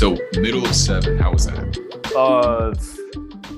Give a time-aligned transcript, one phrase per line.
[0.00, 1.76] So middle of seven, how was that?
[2.16, 2.72] Uh,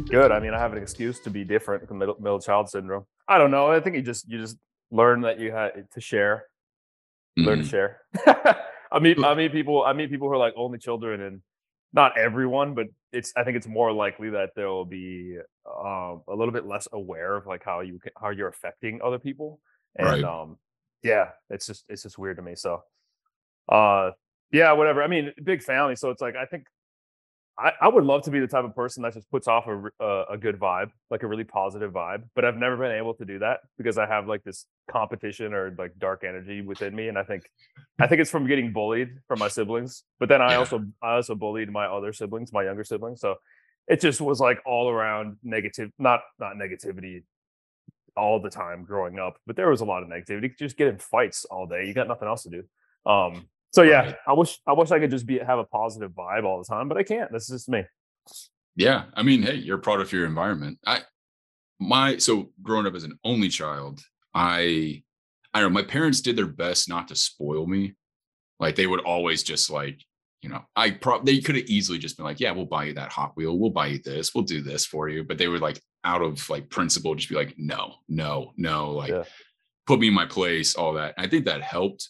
[0.08, 0.32] good.
[0.32, 3.06] I mean, I have an excuse to be different from middle, middle child syndrome.
[3.28, 3.70] I don't know.
[3.70, 4.56] I think you just you just
[4.90, 6.46] learn that you had to share,
[7.36, 7.70] learn to Mhm.
[7.70, 8.00] share.
[8.90, 9.84] I mean, I mean people.
[9.84, 11.42] I mean people who are like only children, and
[11.92, 13.32] not everyone, but it's.
[13.36, 17.36] I think it's more likely that there will be um, a little bit less aware
[17.36, 19.60] of like how you how you're affecting other people,
[19.94, 20.24] and Right.
[20.24, 20.58] um,
[21.04, 22.56] yeah, it's just it's just weird to me.
[22.56, 22.82] So,
[23.68, 24.10] uh,
[24.52, 25.02] yeah, whatever.
[25.02, 26.64] I mean, big family, so it's like I think
[27.58, 30.24] I, I would love to be the type of person that just puts off a
[30.30, 32.24] a good vibe, like a really positive vibe.
[32.34, 35.74] But I've never been able to do that because I have like this competition or
[35.78, 37.44] like dark energy within me, and I think,
[37.98, 40.04] I think it's from getting bullied from my siblings.
[40.20, 43.20] But then I also I also bullied my other siblings, my younger siblings.
[43.20, 43.36] So
[43.88, 47.22] it just was like all around negative, not not negativity
[48.16, 50.50] all the time growing up, but there was a lot of negativity.
[50.58, 51.86] Just get in fights all day.
[51.86, 53.10] You got nothing else to do.
[53.10, 54.16] Um, so yeah, Right.
[54.26, 56.88] I wish I wish I could just be have a positive vibe all the time,
[56.88, 57.32] but I can't.
[57.32, 57.84] This is just me.
[58.76, 59.04] Yeah.
[59.14, 60.78] I mean, hey, you're a product of your environment.
[60.86, 61.00] I
[61.80, 64.00] my so growing up as an only child,
[64.34, 65.02] I
[65.54, 67.94] I don't know, my parents did their best not to spoil me.
[68.60, 70.00] Like they would always just like,
[70.40, 72.94] you know, I pro they could have easily just been like, yeah, we'll buy you
[72.94, 75.24] that Hot Wheel, we'll buy you this, we'll do this for you.
[75.24, 79.10] But they would like out of like principle, just be like, no, no, no, like
[79.10, 79.24] Yeah.
[79.86, 81.14] put me in my place, all that.
[81.18, 82.08] I think that helped.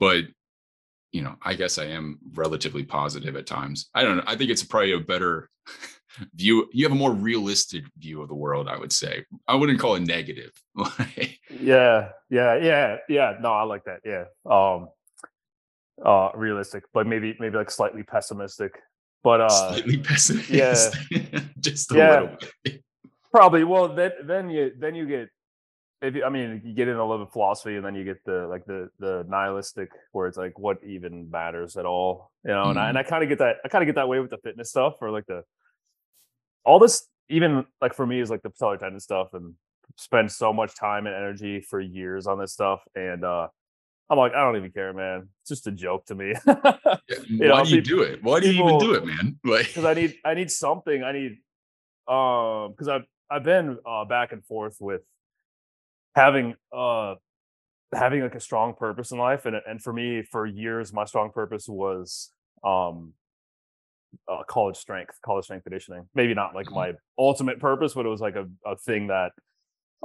[0.00, 0.24] But
[1.12, 3.88] you know, I guess I am relatively positive at times.
[3.94, 4.24] I don't know.
[4.26, 5.48] I think it's probably a better
[6.34, 6.68] view.
[6.72, 9.24] You have a more realistic view of the world, I would say.
[9.46, 10.52] I wouldn't call it negative.
[11.60, 13.34] Yeah, yeah, yeah, yeah.
[13.40, 14.00] No, I like that.
[14.06, 14.24] Yeah.
[14.50, 14.88] Um
[16.04, 18.72] uh realistic, but maybe maybe like slightly pessimistic.
[19.22, 20.56] But uh slightly pessimistic.
[21.12, 21.40] Yeah.
[21.60, 22.10] Just a Yeah.
[22.20, 22.82] little bit.
[23.30, 25.28] probably well then then you then you get
[26.02, 28.04] if you, I mean you get into a little bit of philosophy and then you
[28.04, 32.50] get the like the the nihilistic where it's like what even matters at all you
[32.50, 34.20] know and I, and I kind of get that I kind of get that way
[34.20, 35.44] with the fitness stuff or like the
[36.64, 39.54] all this even like for me is like the patellar tendon stuff and
[39.96, 43.48] spend so much time and energy for years on this stuff and uh
[44.10, 46.34] I'm like I don't even care man it's just a joke to me
[47.48, 48.22] know, Why do you peop- do it?
[48.22, 49.38] Why do you even do it, man?
[49.44, 51.02] Like, because I need I need something.
[51.02, 51.38] I need
[52.08, 55.02] um because I've I've been uh back and forth with
[56.14, 57.14] having uh
[57.94, 61.30] having like a strong purpose in life and and for me for years my strong
[61.30, 62.30] purpose was
[62.64, 63.14] um
[64.28, 66.74] uh, college strength college strength conditioning maybe not like Mhm.
[66.74, 69.32] my ultimate purpose but it was like a, a thing that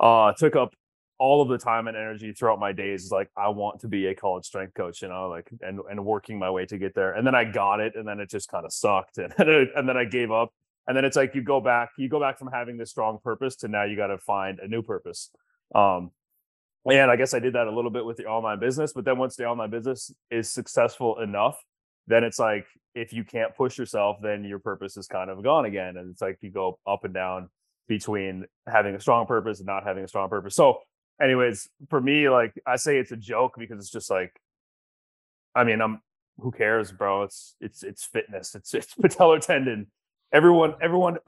[0.02, 0.74] uh took up
[1.20, 4.08] all of the time and energy throughout my days is like I want to be
[4.08, 7.14] a college strength coach, you know, like and and working my way to get there.
[7.14, 9.70] And then I got it, and then it just kind of sucked, and then it-
[9.76, 10.52] and then I gave up.
[10.88, 13.56] And then it's like you go back, you go back from having this strong purpose
[13.58, 15.32] to now you got to find a new purpose.
[15.74, 16.12] Um,
[16.86, 19.18] and I guess I did that a little bit with the online business, but then
[19.18, 21.58] once the online business is successful enough,
[22.08, 25.66] then it's like if you can't push yourself, then your purpose is kind of gone
[25.66, 27.50] again, and it's like you go up and down
[27.88, 30.56] between having a strong purpose and not having a strong purpose.
[30.56, 30.80] So
[31.22, 34.32] anyways, for me, like I say it's a joke because it's just like,
[35.56, 36.02] I mean, I'm
[36.40, 37.24] who cares, bro?
[37.24, 38.56] It's it's it's fitness.
[38.56, 39.88] It's it's patellar tendon.
[40.32, 41.18] Everyone, everyone,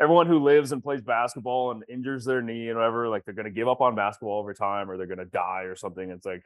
[0.00, 3.50] everyone who lives and plays basketball and injures their knee and whatever, like they're gonna
[3.50, 6.10] give up on basketball over time or they're gonna die or something.
[6.10, 6.44] It's like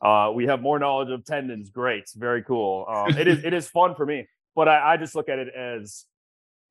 [0.00, 1.70] uh, we have more knowledge of tendons.
[1.70, 2.86] Great, very cool.
[2.88, 5.48] Um, it is it is fun for me, but I, I just look at it
[5.54, 6.04] as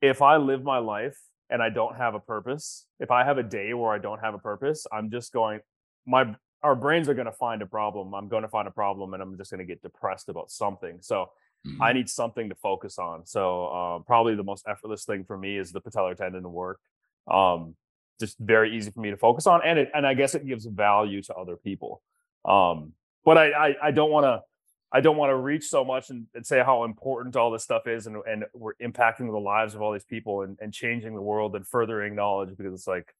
[0.01, 1.17] if I live my life
[1.49, 4.33] and I don't have a purpose, if I have a day where I don't have
[4.33, 5.61] a purpose, I'm just going,
[6.05, 8.15] my our brains are going to find a problem.
[8.15, 10.97] I'm going to find a problem, and I'm just going to get depressed about something.
[11.01, 11.29] So
[11.65, 11.77] Mhm.
[11.81, 13.25] I need something to focus on.
[13.25, 16.79] So uh, probably the most effortless thing for me is the patellar tendon to work.
[17.27, 17.75] Um,
[18.19, 20.65] just very easy for me to focus on, and it and I guess it gives
[20.65, 22.01] value to other people.
[22.45, 22.93] Um,
[23.25, 24.41] but I I, I don't want to.
[24.89, 27.87] I don't want to reach so much and, and say how important all this stuff
[27.87, 31.21] is, and, and we're impacting the lives of all these people and, and changing the
[31.21, 33.13] world and furthering knowledge because it's like,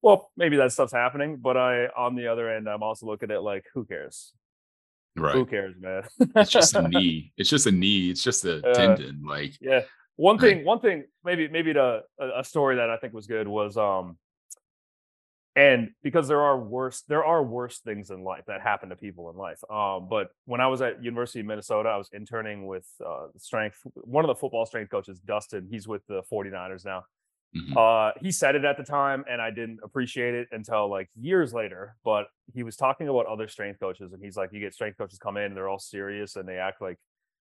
[0.00, 3.42] well, maybe that stuff's happening, but I, on the other end, I'm also looking at
[3.42, 4.32] like, who cares?
[5.16, 5.34] Right.
[5.34, 6.02] Who cares, man?
[6.36, 7.32] It's just a knee.
[7.36, 8.10] It's just a knee.
[8.10, 9.22] It's just a Uh, tendon.
[9.24, 9.82] Like, Yeah.
[10.18, 13.46] One thing, one thing, maybe, maybe the a, a story that I think was good
[13.46, 14.16] was um
[15.54, 19.30] and because there are worse there are worse things in life that happen to people
[19.30, 19.58] in life.
[19.70, 23.78] Um, but when I was at University of Minnesota, I was interning with uh strength,
[23.94, 27.04] one of the football strength coaches, Dustin, he's with the 49ers now.
[27.56, 27.76] Mhm.
[27.76, 31.52] Uh, he said it at the time, and I didn't appreciate it until like years
[31.54, 31.96] later.
[32.04, 35.18] But he was talking about other strength coaches, and he's like, you get strength coaches
[35.18, 36.98] come in, and they're all serious, and they act like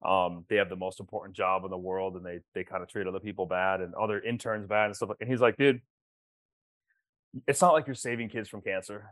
[0.04, 2.88] um they have the most important job in the world, and they they kind of
[2.88, 5.10] treat other people bad and other interns bad and stuff.
[5.20, 5.80] And he's like, dude,
[7.46, 9.10] it's not like you're saving kids from cancer.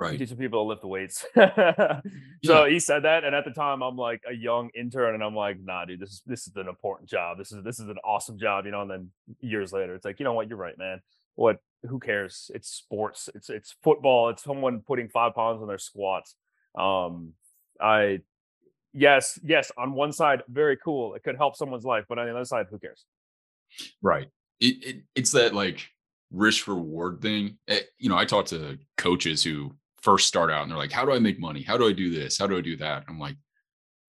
[0.00, 0.18] Right.
[0.18, 1.26] Teaching people to lift the weights.
[2.42, 5.34] so he said that, and at the time, I'm like a young intern, and I'm
[5.34, 7.36] like, nah, dude, this is this is an important job.
[7.36, 8.80] This is this is an awesome job, you know.
[8.80, 9.10] And then
[9.40, 11.02] years later, it's like, you know what, you're right, man.
[11.34, 11.58] What?
[11.86, 12.50] Who cares?
[12.54, 13.28] It's sports.
[13.34, 14.30] It's it's football.
[14.30, 16.34] It's someone putting five pounds on their squats.
[16.74, 17.34] Um,
[17.78, 18.20] I
[18.94, 19.70] yes, yes.
[19.76, 21.14] On one side, very cool.
[21.14, 23.04] It could help someone's life, but on the other side, who cares?
[24.00, 24.28] Right.
[24.60, 25.90] It, it it's that like
[26.32, 27.58] risk reward thing.
[27.68, 31.04] Eh, you know, I talk to coaches who first start out and they're like, "How
[31.04, 31.62] do I make money?
[31.62, 32.38] How do I do this?
[32.38, 33.36] How do I do that?" I'm like,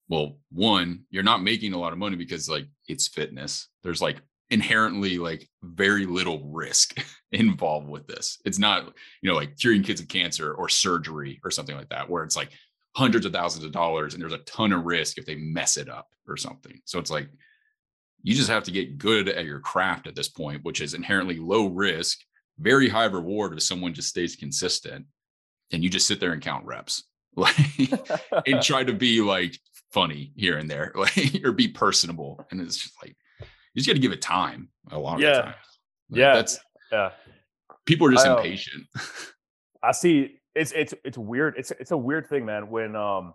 [0.07, 3.67] "Well, one, you're not making a lot of money because like it's fitness.
[3.83, 4.21] There's like
[4.51, 6.97] inherently like very little risk
[7.31, 8.39] involved with this.
[8.45, 12.09] It's not, you know, like curing kids of cancer or surgery or something like that
[12.09, 12.49] where it's like
[12.94, 15.89] hundreds of thousands of dollars and there's a ton of risk if they mess it
[15.89, 16.79] up or something.
[16.83, 17.29] So it's like
[18.21, 21.37] you just have to get good at your craft at this point, which is inherently
[21.37, 22.19] low risk,
[22.59, 25.05] very high reward if someone just stays consistent
[25.71, 27.03] and you just sit there and count reps.
[27.38, 27.56] Like
[28.45, 29.57] and try to be like
[29.94, 32.45] funny here and there, like or be personable.
[32.51, 33.45] And it's just like you
[33.77, 35.29] just got to give it time a lot of Yeah.
[35.35, 35.56] the time.
[36.09, 36.33] Like, Yeah.
[36.33, 36.59] That's
[36.91, 37.12] yeah.
[37.85, 38.83] people are just I, uh, impatient.
[39.81, 41.53] I see it's it's it's weird.
[41.57, 42.69] It's it's a weird thing, man.
[42.69, 43.33] When um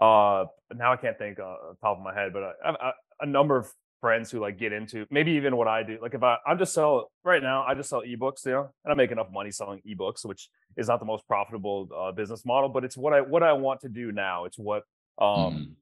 [0.00, 3.68] uh now I can't think uh, top of my head, but I a number of
[4.02, 5.98] friends who like get into maybe even what I do.
[6.02, 8.92] Like if I I'm just sell right now, I just sell ebooks, you know, and
[8.92, 12.68] I make enough money selling ebooks, which is not the most profitable uh, business model,
[12.68, 14.44] but it's what I what I want to do now.
[14.44, 14.82] It's what
[15.18, 15.76] um Mhm.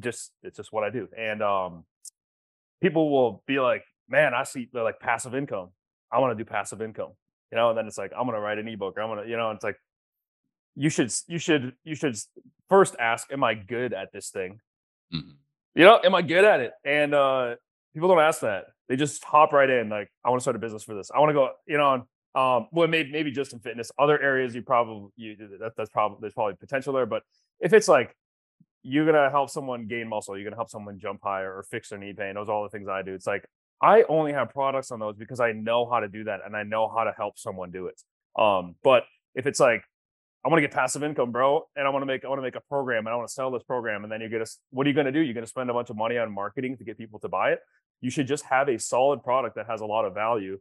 [0.00, 1.08] just it's just what I do.
[1.16, 1.84] And um
[2.82, 5.70] people will be like, man, I see they're like passive income.
[6.10, 7.12] I want to do passive income.
[7.52, 8.96] You know, and then it's like, I'm gonna write an ebook.
[8.98, 9.76] I'm gonna, you know, it's like
[10.74, 12.16] you should you should you should
[12.68, 14.60] first ask, Am I good at this thing?
[15.12, 15.36] Mhm.
[15.74, 16.72] You know, am I good at it?
[16.84, 17.56] And uh
[17.92, 18.66] people don't ask that.
[18.88, 21.10] They just hop right in, like, I want to start a business for this.
[21.14, 23.90] I want to go, you know, um, well, maybe maybe just in fitness.
[23.98, 27.06] Other areas you probably you that, that's probably there's probably potential there.
[27.06, 27.22] But
[27.60, 28.14] if it's like
[28.82, 31.98] you're gonna help someone gain muscle, you're gonna help someone jump higher or fix their
[31.98, 32.34] knee pain.
[32.34, 33.14] Those are all the things I do.
[33.14, 33.46] It's like
[33.80, 36.64] I only have products on those because I know how to do that and I
[36.64, 38.02] know how to help someone do it.
[38.40, 39.04] Um, but
[39.34, 39.84] if it's like
[40.44, 42.42] I want to get passive income, bro, and I want to make I want to
[42.42, 44.86] make a program and I want to sell this program, and then you're gonna what
[44.86, 45.20] are you gonna do?
[45.20, 47.60] You're gonna spend a bunch of money on marketing to get people to buy it.
[48.02, 50.60] You should just have a solid product that has a lot of value,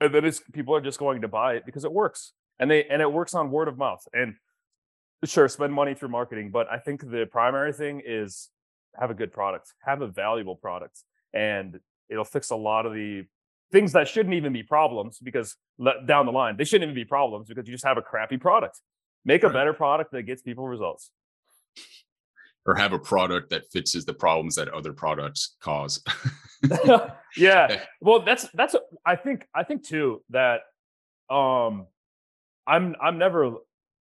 [0.00, 2.84] and then it's people are just going to buy it because it works, and they
[2.84, 4.06] and it works on word of mouth.
[4.12, 4.36] And
[5.24, 8.50] sure, spend money through marketing, but I think the primary thing is
[8.98, 13.24] have a good product, have a valuable product, and it'll fix a lot of the
[13.72, 15.56] things that shouldn't even be problems because
[16.06, 18.80] down the line they shouldn't even be problems because you just have a crappy product.
[19.24, 19.54] Make a Right.
[19.54, 21.10] better product that gets people results.
[22.64, 26.02] or have a product that fixes the problems that other products cause.
[27.36, 27.82] yeah.
[28.00, 28.74] Well, that's that's
[29.04, 30.60] I think I think too that
[31.30, 31.86] um
[32.66, 33.56] I'm I'm never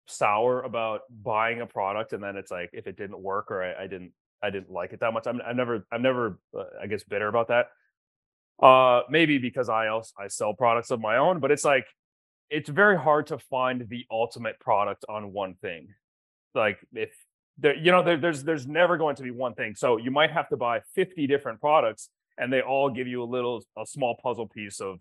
[0.07, 3.83] sour about buying a product and then it's like if it didn't work or I,
[3.83, 4.11] I didn't
[4.41, 5.25] I didn't like it that much.
[5.25, 7.67] I'm I'm never I'm never uh, I guess bitter about that.
[8.61, 11.85] Uh maybe because I also I sell products of my own, but it's like
[12.49, 15.87] it's very hard to find the ultimate product on one thing.
[16.53, 17.09] Like if
[17.57, 19.75] there, you know, there, there's there's never going to be one thing.
[19.75, 23.25] So you might have to buy 50 different products, and they all give you a
[23.25, 24.99] little, a small puzzle piece of.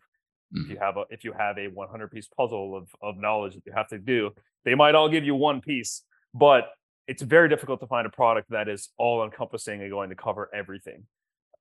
[0.54, 3.64] If you have a if you have a 100 piece puzzle of of knowledge that
[3.64, 4.32] you have to do,
[4.66, 6.02] they might all give you one piece,
[6.34, 6.68] but
[7.08, 10.50] it's very difficult to find a product that is all encompassing and going to cover
[10.54, 11.06] everything.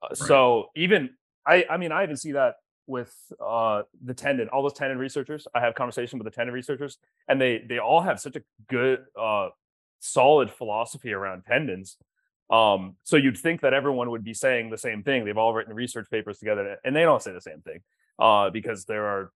[0.04, 1.12] Uh, So even
[1.46, 2.56] I I mean I even see that
[2.88, 6.98] with uh the tendon all those tendon researchers i have conversation with the tendon researchers
[7.28, 9.50] and they they all have such a good uh
[10.00, 11.98] solid philosophy around tendons
[12.50, 15.74] um so you'd think that everyone would be saying the same thing they've all written
[15.74, 17.80] research papers together and they don't say the same thing
[18.20, 19.32] uh because there are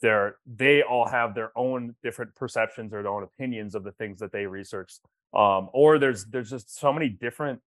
[0.00, 4.20] there they all have their own different perceptions or their own opinions of the things
[4.20, 4.94] that they research.
[5.34, 7.60] um or there's there's just so many different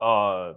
[0.00, 0.52] uh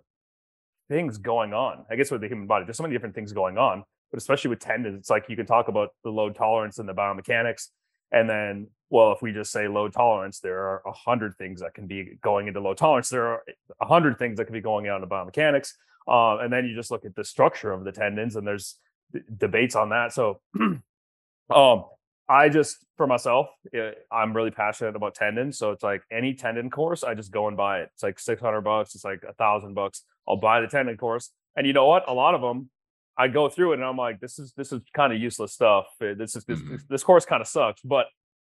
[0.89, 3.57] things going on i guess with the human body there's so many different things going
[3.57, 6.88] on but especially with tendons, it's like you can talk about the load tolerance and
[6.88, 7.67] the biomechanics.
[8.11, 11.73] And then, well, if we just say load tolerance, there are a hundred things that
[11.73, 13.07] can be going into load tolerance.
[13.07, 13.43] There are
[13.79, 15.71] a hundred things that can be going on to biomechanics.
[16.07, 18.75] Uh, and then you just look at the structure of the tendons, and there's
[19.13, 20.11] d- debates on that.
[20.11, 21.85] So, um,
[22.31, 25.57] I just for myself, eh, I'm really passionate about tendons.
[25.57, 27.89] So it's like any tendon course, I just go and buy it.
[27.93, 28.95] It's like 600 bucks.
[28.95, 30.03] It's like a thousand bucks.
[30.27, 31.31] I'll buy the tendon course.
[31.57, 32.07] And you know what?
[32.07, 32.69] A lot of them,
[33.17, 35.88] I go through it and I'm like, this is this is kind of useless stuff.
[36.01, 36.79] Uh, This is this Mhm.
[36.88, 37.81] this, course kind of sucks.
[37.81, 38.07] But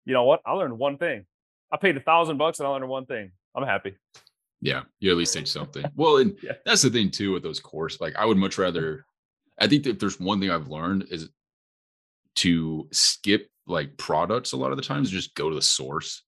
[0.06, 0.40] you know what?
[0.46, 1.26] I learned one thing.
[1.70, 3.32] I paid a thousand bucks and I learned one thing.
[3.54, 3.96] I'm happy.
[4.62, 5.84] Yeah, you at least take something.
[5.96, 6.52] Well, and Yeah.
[6.64, 8.00] that's the thing too with those courses.
[8.00, 9.04] Like, I would much rather.
[9.58, 11.28] I think that if there's one thing I've learned is
[12.36, 16.22] to skip like products a lot of the times just go to the source.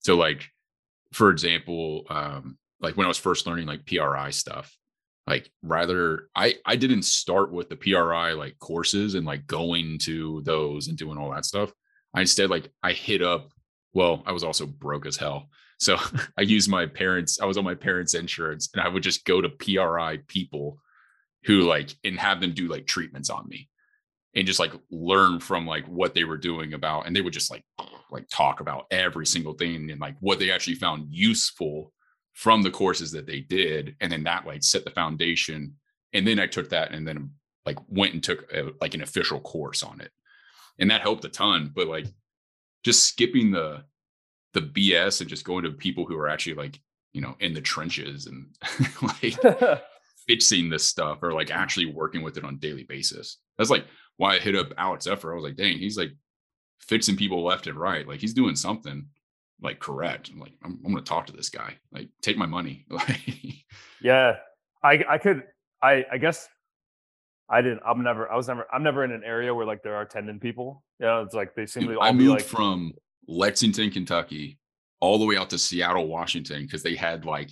[0.00, 0.48] So like
[1.12, 4.76] for example, um, like when I was first learning like PRI stuff,
[5.26, 10.42] like rather I I didn't start with the PRI like courses and like going to
[10.44, 11.72] those and doing all that stuff.
[12.14, 13.50] I instead like I hit up
[13.92, 15.48] well, I was also broke as hell.
[15.78, 15.96] So
[16.38, 19.40] I used my parents, I was on my parents' insurance and I would just go
[19.40, 20.78] to PRI people
[21.44, 23.68] who like and have them do like treatments on me
[24.36, 27.50] and just like learn from like what they were doing about and they would just
[27.50, 27.64] like
[28.10, 31.92] like talk about every single thing and like what they actually found useful
[32.34, 35.74] from the courses that they did and then that like set the foundation.
[36.12, 37.30] And then i took that and then
[37.64, 40.12] like went and took a, like an official course on it.
[40.78, 42.06] And that helped a ton but like
[42.84, 43.84] just skipping the
[44.52, 46.78] the bs and just going to people who are actually like
[47.12, 48.46] you know in the trenches and
[49.02, 49.82] like
[50.26, 53.38] fixing this stuff or like actually working with it on daily basis.
[53.58, 55.32] That's like why I hit up Alex Effer.
[55.32, 56.12] I was like, dang, he's like
[56.80, 58.06] fixing people left and right.
[58.06, 59.06] Like he's doing something
[59.60, 60.30] like correct.
[60.30, 61.74] I'm like, I'm, I'm gonna talk to this guy.
[61.92, 62.86] Like, take my money.
[64.02, 64.36] yeah,
[64.82, 65.42] I I could
[65.82, 66.48] I I guess
[67.48, 67.80] I didn't.
[67.86, 68.30] I'm never.
[68.30, 68.66] I was never.
[68.72, 70.82] I'm never in an area where like there are tendon people.
[70.98, 72.92] You know, it's like they seem to all I moved like, from
[73.28, 74.58] Lexington, Kentucky,
[75.00, 77.50] all the way out to Seattle, Washington, because they had like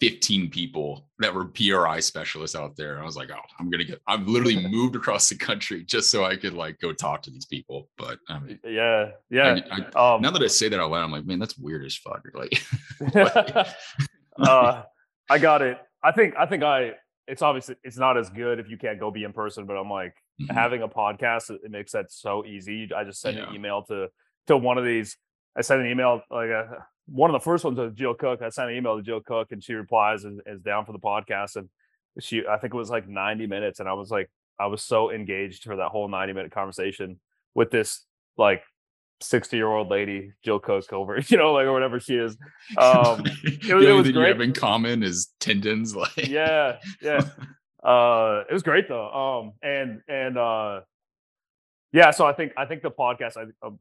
[0.00, 3.00] 15 people that were PRI specialists out there.
[3.00, 4.00] I was like, oh, I'm gonna get.
[4.06, 7.46] I've literally moved across the country just so I could like go talk to these
[7.46, 7.88] people.
[7.96, 9.60] But I mean, yeah, yeah.
[9.70, 11.84] I, I, um, now that I say that out loud, I'm like, man, that's weird
[11.84, 12.22] as fuck.
[12.34, 12.62] Like,
[14.38, 14.82] uh,
[15.30, 15.78] I got it.
[16.02, 16.34] I think.
[16.36, 16.92] I think I.
[17.26, 19.66] It's obviously it's not as good if you can't go be in person.
[19.66, 20.54] But I'm like mm-hmm.
[20.54, 21.50] having a podcast.
[21.50, 22.88] It makes that so easy.
[22.94, 23.48] I just send yeah.
[23.48, 24.08] an email to
[24.48, 25.16] to one of these.
[25.56, 28.42] I sent an email like a uh, one of the first ones was Jill Cook.
[28.42, 30.98] I sent an email to Jill Cook and she replies and is down for the
[30.98, 31.56] podcast.
[31.56, 31.68] And
[32.20, 33.80] she, I think it was like 90 minutes.
[33.80, 37.20] And I was like, I was so engaged for that whole 90 minute conversation
[37.54, 38.04] with this
[38.36, 38.62] like
[39.20, 42.36] 60 year old lady, Jill Cook over, you know, like or whatever she is.
[42.76, 44.14] Um, it, the it was great.
[44.14, 45.94] you have in common is tendons.
[45.96, 47.22] Like, yeah, yeah.
[47.82, 49.08] Uh, it was great though.
[49.10, 50.80] Um, and, and, uh,
[51.92, 53.78] yeah, so I think I think the podcast I, um,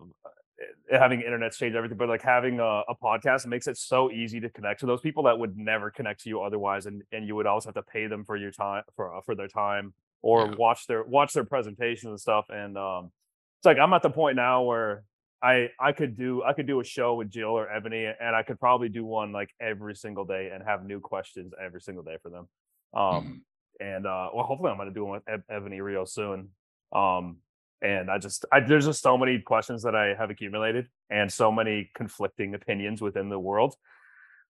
[0.90, 4.50] having internet change everything, but like having a, a, podcast makes it so easy to
[4.50, 7.46] connect to those people that would never connect to you otherwise, and and you would
[7.46, 10.56] always have to pay them for your time for uh, for their time or yeah.
[10.58, 12.46] watch their watch their presentations and stuff.
[12.50, 13.12] And um,
[13.60, 15.04] it's like I'm at the point now where
[15.42, 18.44] I I could do I could do a show with Jill or Ebonie, and I
[18.44, 22.18] could probably do one like every single day and have new questions every single day
[22.22, 22.48] for them.
[22.94, 23.40] Um, mm
[23.80, 26.50] and uh, well, hopefully I'm going to do one with Ebonie real soon.
[26.94, 27.38] Um,
[27.86, 31.52] and I just I, there's just so many questions that I have accumulated and so
[31.52, 33.76] many conflicting opinions within the world.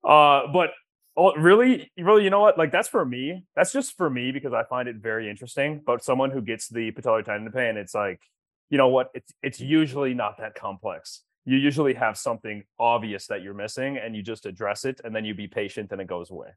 [0.08, 0.72] Uh, but
[1.18, 2.58] oh, really, really, you know what?
[2.58, 3.46] Like that's for me.
[3.56, 5.82] That's just for me because I find it very interesting.
[5.86, 8.22] But someone who gets the patellar tendon pain, it's like,
[8.70, 9.10] you know what?
[9.13, 11.22] It's it's usually not that complex.
[11.44, 15.25] You usually have something obvious that you're missing, and you just address it, and then
[15.25, 16.50] you be patient, and it goes away.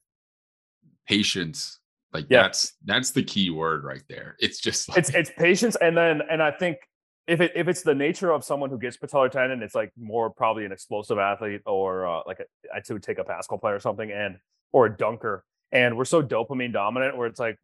[1.06, 1.80] Patience
[2.12, 2.42] like yeah.
[2.42, 4.36] that's that's the key word right there.
[4.38, 4.98] It's just like...
[4.98, 6.78] it's it's patience, and then and I think
[7.26, 10.30] if it if it's the nature of someone who gets patellar tendon, it's like more
[10.30, 13.80] probably an explosive athlete or uh, like a, I would take a basketball player or
[13.80, 14.38] something, and
[14.72, 15.44] or a dunker.
[15.70, 17.58] And we're so dopamine dominant where it's like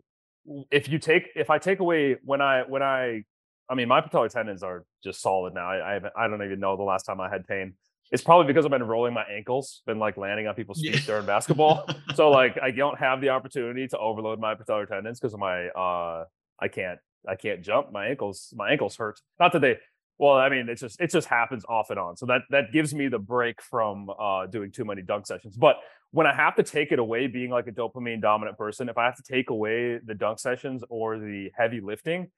[0.70, 3.24] if you take if I take away when I when I
[3.70, 5.66] I mean my patellar tendons are just solid now.
[5.66, 7.74] I I, haven't, I don't even know the last time I had pain
[8.12, 11.00] it's probably because I've been rolling my ankles, been like landing on people's feet yeah.
[11.00, 11.88] during basketball.
[12.14, 15.68] so like I don't have the opportunity to overload my patellar tendons because of my
[15.68, 16.24] uh
[16.60, 17.92] I can't I can't jump.
[17.92, 19.20] My ankles my ankles hurt.
[19.40, 19.78] Not that they
[20.16, 22.16] well, I mean, it's just it just happens off and on.
[22.16, 25.56] So that that gives me the break from uh doing too many dunk sessions.
[25.56, 25.76] But
[26.10, 29.06] when I have to take it away, being like a dopamine dominant person, if I
[29.06, 32.30] have to take away the dunk sessions or the heavy lifting,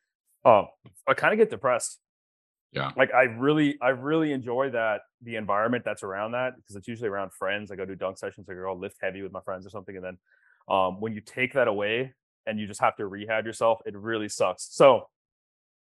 [0.46, 0.68] um,
[1.06, 1.99] I kind of get depressed
[2.73, 6.88] yeah like i really i really enjoy that the environment that's around that because it's
[6.88, 9.66] usually around friends i go do dunk sessions i go lift heavy with my friends
[9.66, 10.18] or something and then
[10.68, 12.12] um, when you take that away
[12.47, 14.68] and you just have to rehab yourself it really sucks.
[14.71, 15.09] So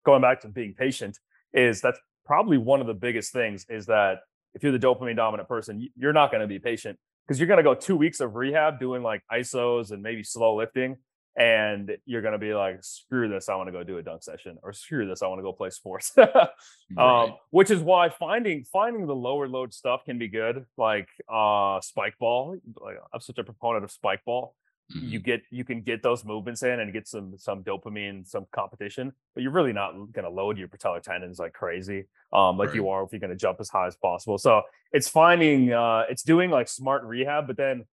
[0.05, 1.17] going back to being patient
[1.53, 4.19] is that's probably one of the biggest things is that
[4.53, 7.57] if you're the dopamine dominant person you're not going to be patient because you're going
[7.57, 10.97] to go two weeks of rehab doing like isos and maybe slow lifting
[11.37, 14.57] and you're gonna be like, screw this, I want to go do a dunk session,
[14.63, 16.11] or screw this, I want to go play sports.
[16.17, 16.49] right.
[16.97, 21.79] um, which is why finding finding the lower load stuff can be good, like uh
[21.81, 22.57] spike ball.
[22.81, 24.55] Like I'm such a proponent of spike ball.
[24.95, 25.07] Mm-hmm.
[25.07, 29.11] You get you can get those movements in and get some some dopamine, some competition,
[29.35, 32.75] but you're really not gonna load your patellar tendons like crazy, um, like right.
[32.75, 34.39] you are if you're gonna jump as high as possible.
[34.39, 37.85] So it's finding uh it's doing like smart rehab, but then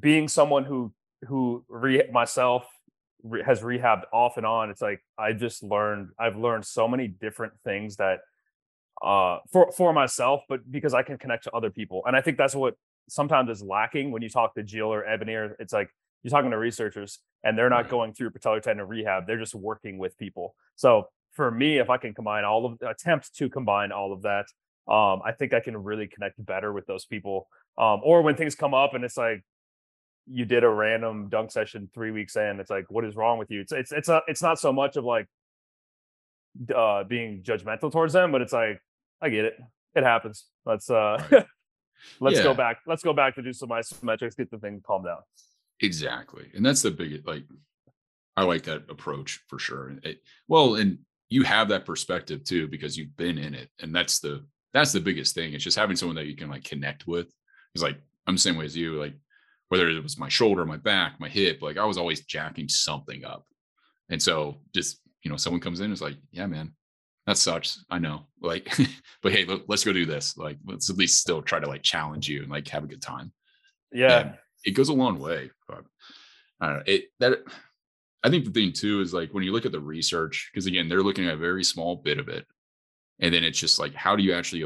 [0.00, 0.94] being someone who
[1.26, 2.66] who re- myself
[3.22, 7.08] re- has rehabbed off and on it's like i just learned i've learned so many
[7.08, 8.20] different things that
[9.02, 12.02] uh, for for myself, but because I can connect to other people.
[12.06, 12.74] And I think that's what
[13.08, 15.34] sometimes is lacking when you talk to Jill or Ebonie.
[15.34, 15.90] Or it's like
[16.22, 19.98] you're talking to researchers and they're not going through patellar tendon rehab; they're just working
[19.98, 20.54] with people.
[20.76, 24.46] So for me, if I can combine all of attempt to combine all of that,
[24.88, 27.48] um, I think I can really connect better with those people.
[27.76, 29.44] Um, or when things come up and it's like
[30.26, 33.50] you did a random dunk session three weeks in, it's like, what is wrong with
[33.50, 33.60] you?
[33.60, 35.26] It's it's it's a, it's not so much of like
[36.74, 38.80] uh being judgmental towards them, but it's like,
[39.20, 39.58] I get it.
[39.94, 40.46] It happens.
[40.64, 41.46] Let's uh Right.
[42.20, 42.78] let's go back.
[42.86, 45.18] Let's go back to do some isometrics, get the thing calmed down.
[45.80, 46.50] Exactly.
[46.54, 47.44] And that's the big like
[48.36, 49.96] I like that approach for sure.
[50.02, 53.70] It, well, and you have that perspective too because you've been in it.
[53.80, 55.52] And that's the that's the biggest thing.
[55.52, 57.32] It's just having someone that you can like connect with.
[57.74, 59.14] It's like I'm the same way as you, like
[59.68, 63.24] whether it was my shoulder, my back, my hip, like I was always jacking something
[63.24, 63.46] up.
[64.10, 66.72] And so just, you know, someone comes in, it's like, yeah, man,
[67.26, 67.84] that sucks.
[67.90, 68.26] I know.
[68.40, 68.70] Like,
[69.22, 70.36] but hey, let, let's go do this.
[70.36, 73.02] Like, let's at least still try to like challenge you and like have a good
[73.02, 73.32] time
[73.92, 74.18] Yeah.
[74.20, 75.50] and it goes a long way.
[75.66, 75.84] But
[76.60, 76.82] I don't know.
[76.86, 77.38] It that
[78.22, 80.88] I think the thing too is like when you look at the research, because again,
[80.88, 82.46] they're looking at a very small bit of it.
[83.20, 84.64] And then it's just like, how do you actually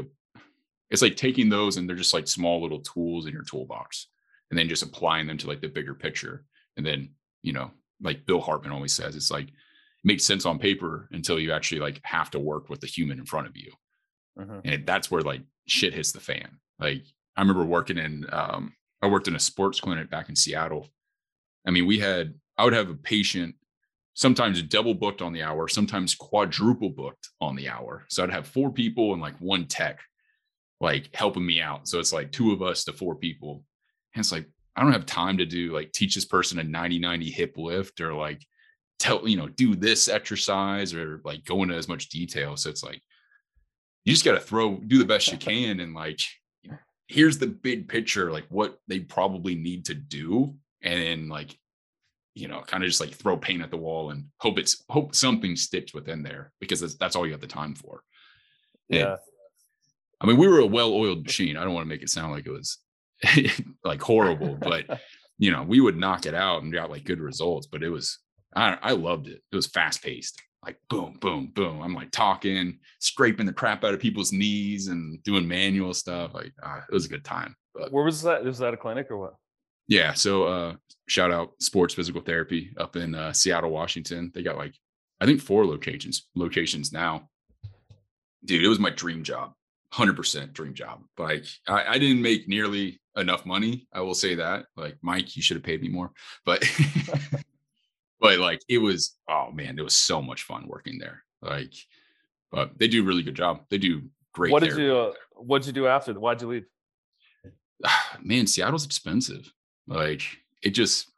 [0.89, 4.07] it's like taking those and they're just like small little tools in your toolbox
[4.49, 6.45] and then just applying them to like the bigger picture.
[6.77, 7.09] And then,
[7.43, 9.53] you know, like Bill Hartman always says, it's like it
[10.05, 13.25] makes sense on paper until you actually like have to work with the human in
[13.25, 13.71] front of you
[14.37, 14.61] Mhm.
[14.63, 16.59] and that's where like shit hits the fan.
[16.79, 17.03] Like
[17.35, 20.87] I remember working in um I worked in a sports clinic back in Seattle.
[21.67, 23.55] I mean, we had I would have a patient
[24.13, 28.05] sometimes double booked on the hour, sometimes quadruple booked on the hour.
[28.09, 29.99] So I'd have four people and like one tech
[30.81, 31.87] like helping me out.
[31.89, 33.65] So it's like two of us to four people.
[34.13, 36.99] And it's like I don't have time to do like teach this person a 90
[36.99, 38.45] 90 hip lift or like
[38.97, 42.57] tell, you know, do this exercise or like go into as much detail.
[42.57, 43.01] So it's like
[44.05, 46.19] you just got to throw do the best you can and like
[47.07, 51.57] here's the big picture like what they probably need to do and then like
[52.35, 55.15] you know kind of just like throw paint at the wall and hope it's hope
[55.15, 58.03] something sticks within there because that's, that's all you have the time for
[58.91, 59.15] And, Yeah.
[60.21, 62.45] i mean we were a well-oiled machine i don't want to make it sound like
[62.45, 62.77] it was
[63.83, 65.01] like horrible but
[65.37, 68.19] you know we would knock it out and got like good results but it was
[68.55, 69.41] i, I loved it.
[69.51, 71.81] It was fast-paced like boom boom boom.
[71.81, 76.51] I'm like talking scraping the crap out of people's knees and doing manual stuff like
[76.63, 78.43] ah, it was a good time but Where was that?
[78.43, 79.35] Was that a clinic or what?
[79.87, 80.75] yeah so uh
[81.07, 84.31] shout out sports physical therapy up in uh, seattle washington.
[84.33, 84.75] They got like
[85.21, 87.29] i think four locations locations now.
[88.45, 89.53] Dude it was my dream job
[89.93, 91.01] 100% dream job.
[91.17, 95.41] Like I, I didn't make nearly enough money i will say that like mike you
[95.41, 96.11] should have paid me more
[96.45, 96.63] but
[98.19, 101.73] but like it was oh man it was so much fun working there like
[102.51, 105.61] but they do a really good job they do great what did you uh, what
[105.61, 106.13] did you do after?
[106.13, 106.65] Why'd you leave?
[108.21, 109.51] man, Seattle's expensive.
[109.87, 110.21] Like
[110.61, 111.11] it just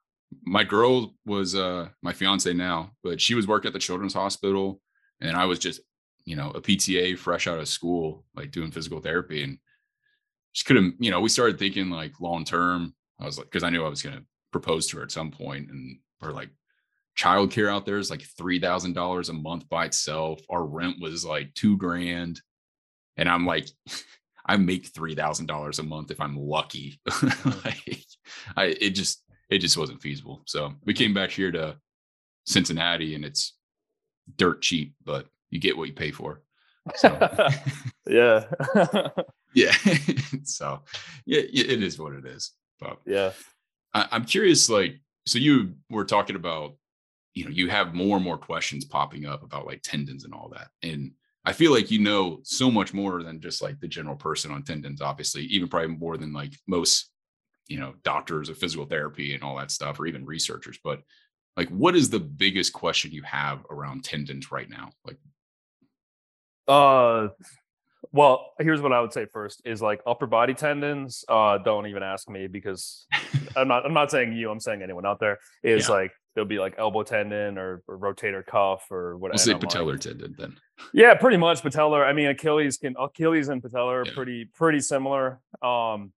[0.43, 4.81] my girl was uh my fiance now, but she was working at the children's hospital
[5.19, 5.81] and I was just,
[6.25, 9.57] you know, a PTA fresh out of school, like doing physical therapy and
[10.53, 12.93] just couldn't, you know, we started thinking like long term.
[13.19, 15.69] I was like, because I knew I was gonna propose to her at some point
[15.69, 16.49] and we're like
[17.17, 20.41] childcare out there is like three thousand dollars a month by itself.
[20.49, 22.41] Our rent was like two grand.
[23.17, 23.67] And I'm like,
[24.45, 26.99] I make three thousand dollars a month if I'm lucky.
[27.09, 27.49] Mm-hmm.
[27.65, 28.03] like,
[28.55, 30.41] I it just it just wasn't feasible.
[30.45, 31.77] So we came back here to
[32.45, 33.55] Cincinnati, and it's
[34.37, 36.41] dirt cheap, but you get what you pay for.
[36.95, 37.09] So
[38.07, 38.45] yeah.
[39.53, 39.73] Yeah,
[40.43, 40.81] so
[41.25, 42.51] yeah, it is what it is.
[42.79, 43.31] But yeah.
[43.93, 46.75] I, I'm curious, like, so you were talking about,
[47.33, 50.49] you know, you have more and more questions popping up about like tendons and all
[50.49, 50.69] that.
[50.83, 51.11] And
[51.45, 54.63] I feel like you know so much more than just like the general person on
[54.63, 57.09] tendons, obviously, even probably more than like most,
[57.67, 60.79] you know, doctors of physical therapy and all that stuff, or even researchers.
[60.83, 61.01] But
[61.57, 64.91] like, what is the biggest question you have around tendons right now?
[65.05, 65.17] Like,
[66.67, 67.29] Uh
[68.13, 71.23] well, here's what I would say first is like upper body tendons.
[71.29, 73.07] Uh, don't even ask me because
[73.55, 73.85] I'm not.
[73.85, 74.51] I'm not saying you.
[74.51, 75.95] I'm saying anyone out there is Yeah.
[75.95, 79.33] like there'll be like elbow tendon or, or rotator cuff or whatever.
[79.33, 80.55] we'll say I'm like, patellar tendon then.
[80.93, 82.05] Yeah, pretty much patellar.
[82.05, 84.13] I mean, Achilles can Achilles and patellar are Yeah.
[84.13, 85.39] pretty pretty similar.
[85.61, 86.11] Um,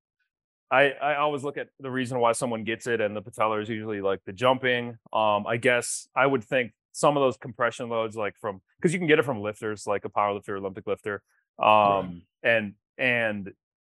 [0.70, 3.68] I I always look at the reason why someone gets it, and the patellar is
[3.68, 4.96] usually like the jumping.
[5.12, 8.98] Um, I guess I would think some of those compression loads, like from because you
[8.98, 11.22] can get it from lifters, like a power lifter, Olympic lifter,
[11.58, 13.52] um, and and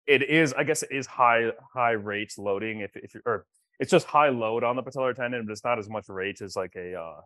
[0.07, 3.47] it is I guess it is high high rates loading if if or
[3.81, 6.57] it's just high load on the patellar tendon, but it's not as much rate as
[6.57, 7.21] like a uh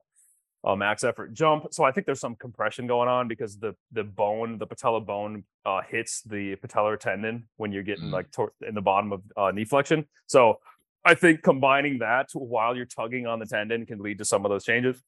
[0.65, 1.67] uh, max effort jump.
[1.71, 5.45] So I think there's some compression going on because the the bone, the patella bone,
[5.65, 8.13] uh, hits the patellar tendon when you're getting Mm.
[8.13, 10.05] like tor- in the bottom of uh, knee flexion.
[10.27, 10.59] So
[11.05, 14.51] I think combining that while you're tugging on the tendon can lead to some of
[14.51, 15.01] those changes,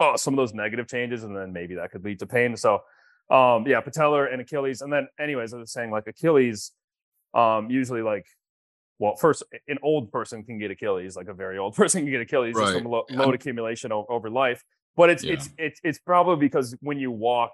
[0.00, 2.56] oh, some of those negative changes, and then maybe that could lead to pain.
[2.56, 2.82] So
[3.30, 6.72] um, yeah, patellar and Achilles, and then anyways, I was saying like Achilles,
[7.34, 8.26] um, usually like.
[8.98, 12.22] Well, first, an old person can get Achilles, like a very old person can get
[12.22, 12.82] Achilles just Right.
[12.82, 14.62] from lo- I'm- load accumulation o- over life
[14.96, 15.34] but it's Yeah.
[15.34, 17.52] it's it's it's probably because when you walk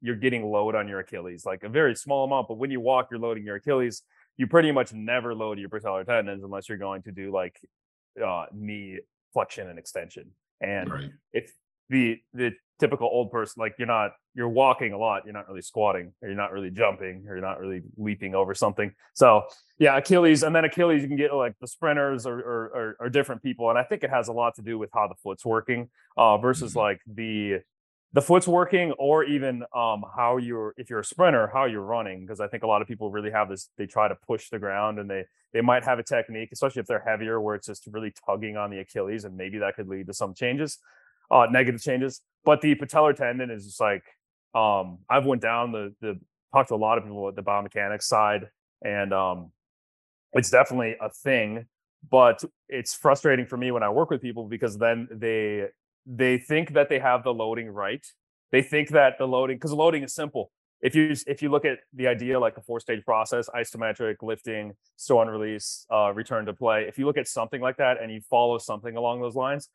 [0.00, 3.08] you're getting load on your achilles like a very small amount but when you walk
[3.10, 4.02] you're loading your achilles
[4.38, 7.60] you pretty much never load your patellar tendons unless you're going to do like
[8.24, 8.98] uh knee
[9.34, 10.30] flexion and extension
[10.62, 11.10] and Right.
[11.34, 11.52] if
[11.90, 15.60] the the typical old person like you're not you're walking a lot you're not really
[15.60, 19.42] squatting or you're not really jumping or you're not really leaping over something so
[19.78, 23.08] yeah achilles and then achilles you can get like the sprinters or or, or, or
[23.10, 25.44] different people and i think it has a lot to do with how the foot's
[25.44, 26.76] working uh versus Mhm.
[26.76, 27.58] like the
[28.12, 32.22] the foot's working or even um how you're if you're a sprinter how you're running
[32.22, 34.58] because i think a lot of people really have this they try to push the
[34.58, 37.86] ground and they they might have a technique especially if they're heavier where it's just
[37.92, 40.78] really tugging on the achilles and maybe that could lead to some changes
[41.30, 44.04] uh negative changes but the patellar tendon is just like
[44.54, 46.18] um i've went down the the
[46.52, 48.48] talked to a lot of people at the biomechanics side
[48.82, 49.50] and um
[50.32, 51.66] it's definitely a thing
[52.10, 55.68] but it's frustrating for me when i work with people because then they
[56.06, 58.04] they think that they have the loading right.
[58.52, 60.50] They think that the loading because loading is simple.
[60.80, 64.72] If you if you look at the idea like a four stage process isometric lifting
[64.96, 68.10] store and release uh, return to play if you look at something like that and
[68.10, 69.68] you follow something along those lines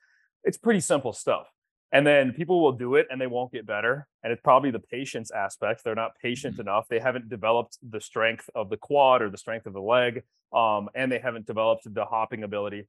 [0.46, 1.48] it's pretty simple stuff
[1.92, 4.80] and then people will do it and they won't get better and it's probably the
[4.80, 6.62] patience aspect they're not patient Mhm.
[6.62, 10.24] enough they haven't developed the strength of the quad or the strength of the leg
[10.54, 12.88] um, and they haven't developed the hopping ability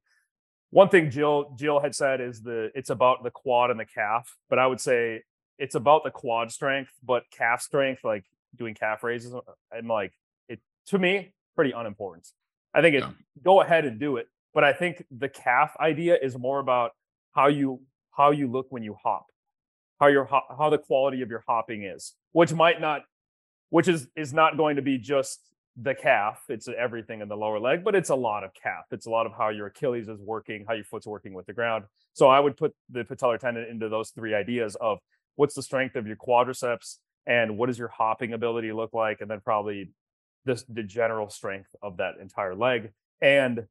[0.69, 4.35] one thing jill jill had said is the it's about the quad and the calf
[4.49, 5.23] but i would say
[5.57, 9.39] it's about the quad strength but calf strength like doing calf raises uh,
[9.71, 10.13] and like
[10.49, 12.27] it to me pretty unimportant
[12.73, 13.11] i think it Yeah.
[13.43, 16.91] go ahead and do it but i think the calf idea is more about
[17.37, 17.79] how you
[18.11, 19.27] how you look when you hop
[19.99, 23.01] how your ho- how the quality of your hopping is which might not
[23.69, 25.39] which is is not going to be just
[25.79, 29.05] the calf it's everything in the lower leg but it's a lot of calf it's
[29.05, 31.85] a lot of how your achilles is working how your foot's working with the ground.
[32.13, 34.97] So i would put the patellar tendon into those three ideas of
[35.35, 36.97] what's the strength of your quadriceps
[37.27, 39.91] and what does your hopping ability look like and then probably
[40.47, 42.91] this the general strength of that entire leg.
[43.21, 43.67] And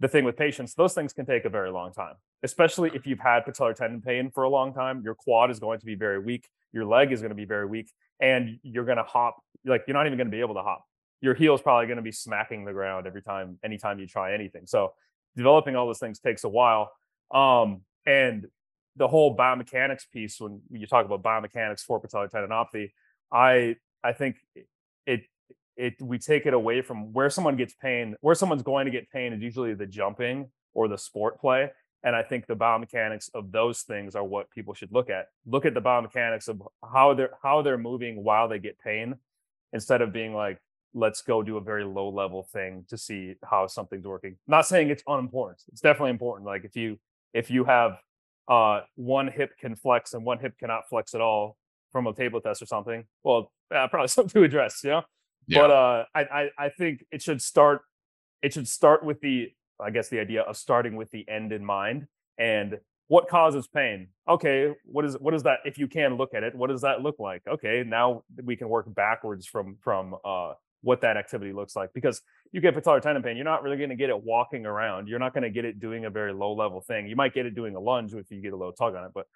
[0.00, 3.18] the thing with patients those things can take a very long time especially if you've
[3.18, 5.02] had patellar tendon pain for a long time.
[5.02, 7.66] Your quad is going to be very weak your leg is going to be very
[7.66, 10.62] weak and you're going to hop like you're not even going to be able to
[10.62, 10.84] hop.
[11.20, 14.34] Your heel is probably going to be smacking the ground every time anytime you try
[14.34, 14.66] anything.
[14.66, 14.92] So
[15.34, 16.90] developing all those things takes a while
[17.32, 18.46] um and
[18.96, 22.90] the whole biomechanics piece when you talk about biomechanics for patellar tendinopathy
[23.32, 24.36] i i think
[25.06, 25.22] it
[25.76, 29.10] it we take it away from where someone gets pain where someone's going to get
[29.10, 31.70] pain is usually the jumping or the sport play.
[32.04, 35.26] And i think the biomechanics of those things are what people should look at.
[35.44, 39.16] Look at the biomechanics of how they're how they're moving while they get pain
[39.72, 40.58] instead of being like
[40.94, 44.36] let's go do a very low level thing to see how something's working.
[44.46, 45.62] Not saying it's unimportant.
[45.70, 46.46] It's definitely important.
[46.46, 46.98] Like if you
[47.34, 47.98] if you have
[48.48, 51.56] uh one hip can flex and one hip cannot flex at all
[51.90, 55.02] from a table test or something well uh, probably something to address you know
[55.48, 55.60] Yeah.
[55.62, 57.82] but uh I, I i think it should start
[58.42, 61.64] it should start with the i guess the idea of starting with the end in
[61.64, 62.06] mind
[62.38, 62.78] and
[63.08, 64.08] what causes pain?
[64.28, 67.02] Okay what is what is that if you can look at it what does that
[67.02, 67.42] look like?
[67.48, 72.20] Okay now we can work backwards from from uh what that activity looks like because
[72.52, 75.18] you get patellar tendon pain you're not really going to get it walking around you're
[75.18, 77.06] not going to get it doing a very low level thing.
[77.06, 79.12] You might get it doing a lunge if you get a little tug on it
[79.14, 79.26] but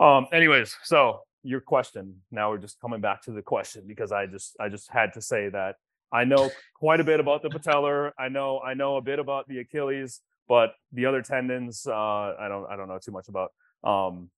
[0.00, 4.26] um anyways so your question now we're just coming back to the question because i
[4.26, 5.76] just i just had to say that.
[6.10, 8.12] I know quite a bit about the patellar.
[8.18, 12.48] I know i know a bit about the achilles but the other tendons uh i
[12.48, 13.52] don't i don't know too much about
[13.84, 14.30] um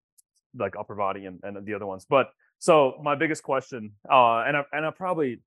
[0.59, 2.05] like upper body and, and the other ones.
[2.09, 5.40] But so my biggest question uh and i and i probably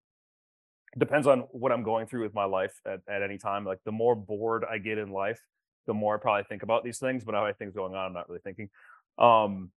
[0.98, 3.66] depends on what i'm going through with my life at, at any time.
[3.66, 5.42] Like the more bored i get in life
[5.88, 8.30] the more i probably think about these things but I things going on i'm not
[8.30, 8.70] really thinking.
[9.18, 9.72] Um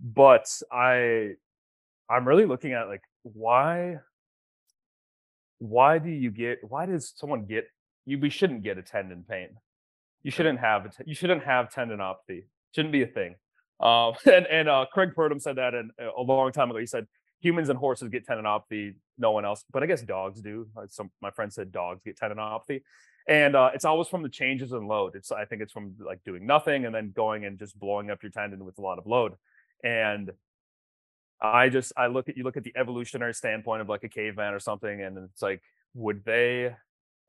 [0.00, 1.30] but i
[2.10, 3.98] i'm really looking at like why
[5.58, 7.66] why do you get why does someone get
[8.06, 9.48] you we shouldn't get a tendon pain.
[10.22, 12.44] You shouldn't have it you shouldn't have tendinopathy.
[12.74, 13.36] Shouldn't be a thing.
[13.80, 16.78] Um and and uh Craig Purdam said that in, a long time ago.
[16.78, 17.06] He said
[17.40, 20.66] humans and horses get tendinopathy no one else but i guess dogs do.
[20.76, 22.82] Uh, some my friend said dogs get tendinopathy.
[23.26, 25.14] And uh, it's always from the changes in load.
[25.14, 28.22] It's I think it's from like doing nothing and then going and just blowing up
[28.22, 29.32] your tendon with a lot of load.
[29.84, 30.32] And
[31.40, 34.54] I just I look at you look at the evolutionary standpoint of like a caveman
[34.54, 35.62] or something, and it's like,
[35.94, 36.74] would they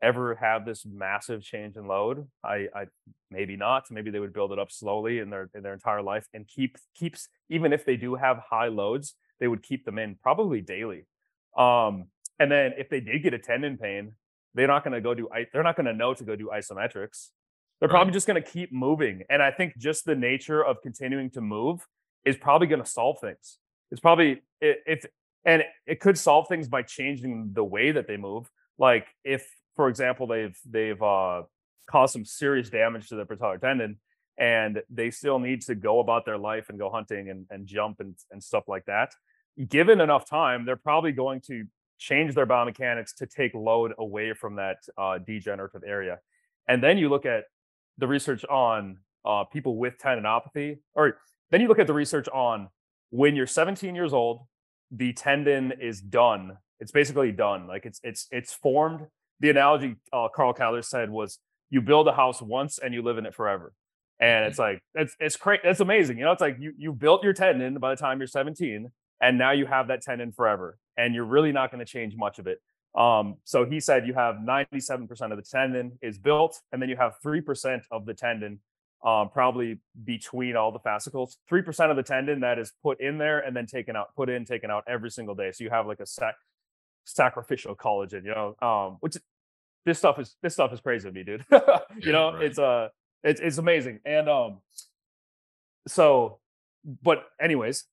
[0.02, 2.28] ever have this massive change in load?
[2.44, 2.86] I, I
[3.30, 3.92] maybe not.
[3.92, 6.78] Maybe they would build it up slowly in their in their entire life and keep
[6.96, 11.06] keeps even if they do have high loads, they would keep them in probably daily.
[11.58, 12.06] Um,
[12.40, 14.14] and then if they did get a tendon pain,
[14.54, 17.32] they're not going to go do they're not going to know to go do isometrics.
[17.80, 19.24] They're probably just going to keep moving.
[19.30, 21.86] And I think just the nature of continuing to move
[22.26, 23.58] is probably going to solve things.
[23.92, 25.06] It's probably if
[25.46, 28.50] and it could solve things by changing the way that they move.
[28.78, 31.44] Like if, for example, they've they've uh,
[31.88, 34.00] caused some serious damage to their patellar tendon,
[34.38, 38.00] and they still need to go about their life and go hunting and, and jump
[38.00, 39.14] and, and stuff like that.
[39.70, 41.66] Given enough time, they're probably going to
[41.98, 46.20] change their biomechanics to take load away from that uh, degenerative area.
[46.68, 47.46] And then you look at
[47.98, 51.20] the research on uh, people with tendinopathy, or
[51.56, 52.68] then you look at the research on
[53.12, 54.42] when you're 17 years old,
[54.92, 56.58] the tendon is done.
[56.82, 57.66] It's basically done.
[57.66, 59.08] Like it's it's it's formed.
[59.40, 61.40] The analogy uh, Carl Keller said was
[61.70, 63.72] you build a house once and you live in it forever.
[64.20, 64.50] And mm-hmm.
[64.50, 65.62] it's like it's it's crazy.
[65.64, 66.18] It's amazing.
[66.18, 68.92] You know, it's like you you built your tendon by the time you're 17,
[69.22, 72.38] and now you have that tendon forever, and you're really not going to change much
[72.38, 72.60] of it.
[73.00, 76.98] Um, so he said you have 97% of the tendon is built, and then you
[76.98, 78.60] have 3% of the tendon
[79.06, 81.38] um, probably between all the fascicles.
[81.48, 84.30] Three percent of the tendon that is put in there and then taken out, put
[84.30, 85.52] in, taken out every single day.
[85.52, 86.36] So you have like a sac-
[87.06, 89.16] sacrificial collagen, you know, um, which
[89.86, 91.46] this stuff is this stuff is crazy to me, dude.
[91.52, 91.60] you
[92.02, 92.42] yeah, know, right.
[92.42, 92.90] it's uh
[93.24, 94.00] it's it's amazing.
[94.06, 94.58] And um
[95.88, 96.40] so
[97.04, 97.86] but anyways,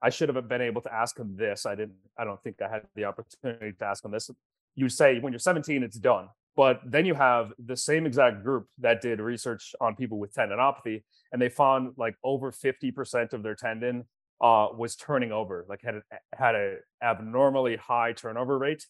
[0.00, 1.66] I should have been able to ask him this.
[1.66, 4.30] I didn't I don't think I had the opportunity to ask him this.
[4.76, 6.28] You say when you're 17, it's done.
[6.60, 11.04] But then you have the same exact group that did research on people with tendinopathy,
[11.32, 14.04] and they found like over 50% of their tendon
[14.42, 16.02] uh, was turning over, like had a,
[16.36, 18.84] had a abnormally high turnover rate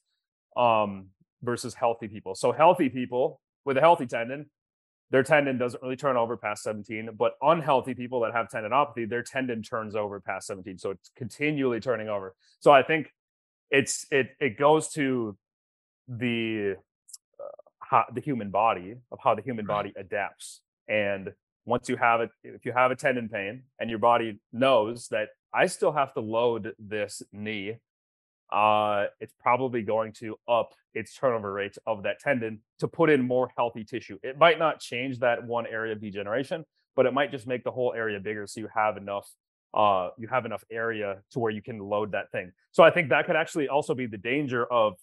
[0.56, 1.10] um,
[1.42, 2.34] versus healthy people.
[2.34, 4.50] So healthy people with a healthy tendon,
[5.12, 9.22] their tendon doesn't really turn over past 17, but unhealthy people that have tendinopathy, their
[9.22, 10.76] tendon turns over past 17.
[10.78, 12.34] So it's continually turning over.
[12.58, 13.12] So I think
[13.70, 15.38] it's it it goes to
[16.08, 16.74] the
[17.90, 21.32] how the human body of how the human body adapts and
[21.66, 25.28] once you have it if you have a tendon pain and your body knows that
[25.52, 27.76] i still have to load this knee
[28.52, 33.22] uh it's probably going to up its turnover rate of that tendon to put in
[33.22, 34.18] more healthy tissue.
[34.24, 36.64] It might not change that one area of degeneration
[36.96, 39.28] but it might just make the whole area bigger so you have enough
[39.74, 42.52] uh you have enough area to where you can load that thing.
[42.72, 44.94] So i think that could actually also be the danger of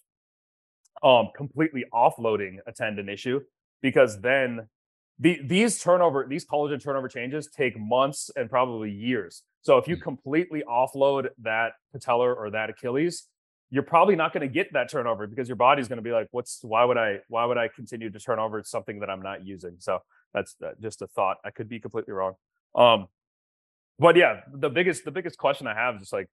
[1.02, 3.40] um, completely offloading a tendon issue
[3.82, 4.68] because then
[5.18, 9.42] the, these turnover, these collagen turnover changes take months and probably years.
[9.62, 10.02] So if you mm.
[10.02, 13.26] completely offload that patellar or that Achilles,
[13.70, 16.28] you're probably not going to get that turnover because your body's going to be like,
[16.30, 19.44] "What's why would I why would I continue to turn over something that I'm not
[19.44, 19.98] using?" So
[20.32, 21.36] that's just a thought.
[21.44, 22.34] I could be completely wrong.
[22.74, 23.08] Um,
[23.98, 26.28] but yeah, the biggest the biggest question I have is just like,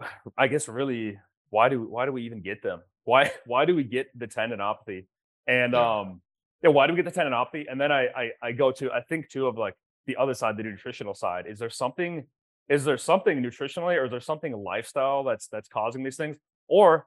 [0.38, 1.18] I guess really,
[1.50, 2.80] why do why do we even get them?
[3.08, 5.06] why why do we get the tendinopathy?
[5.46, 6.00] And yeah.
[6.00, 6.20] um,
[6.62, 7.64] yeah, why do we get the tendinopathy?
[7.68, 9.74] And then I, I I go to I think too of like
[10.06, 11.46] the other side, the nutritional side.
[11.48, 12.24] Is there something?
[12.68, 16.36] Is there something nutritionally, or is there something lifestyle that's that's causing these things?
[16.68, 17.06] Or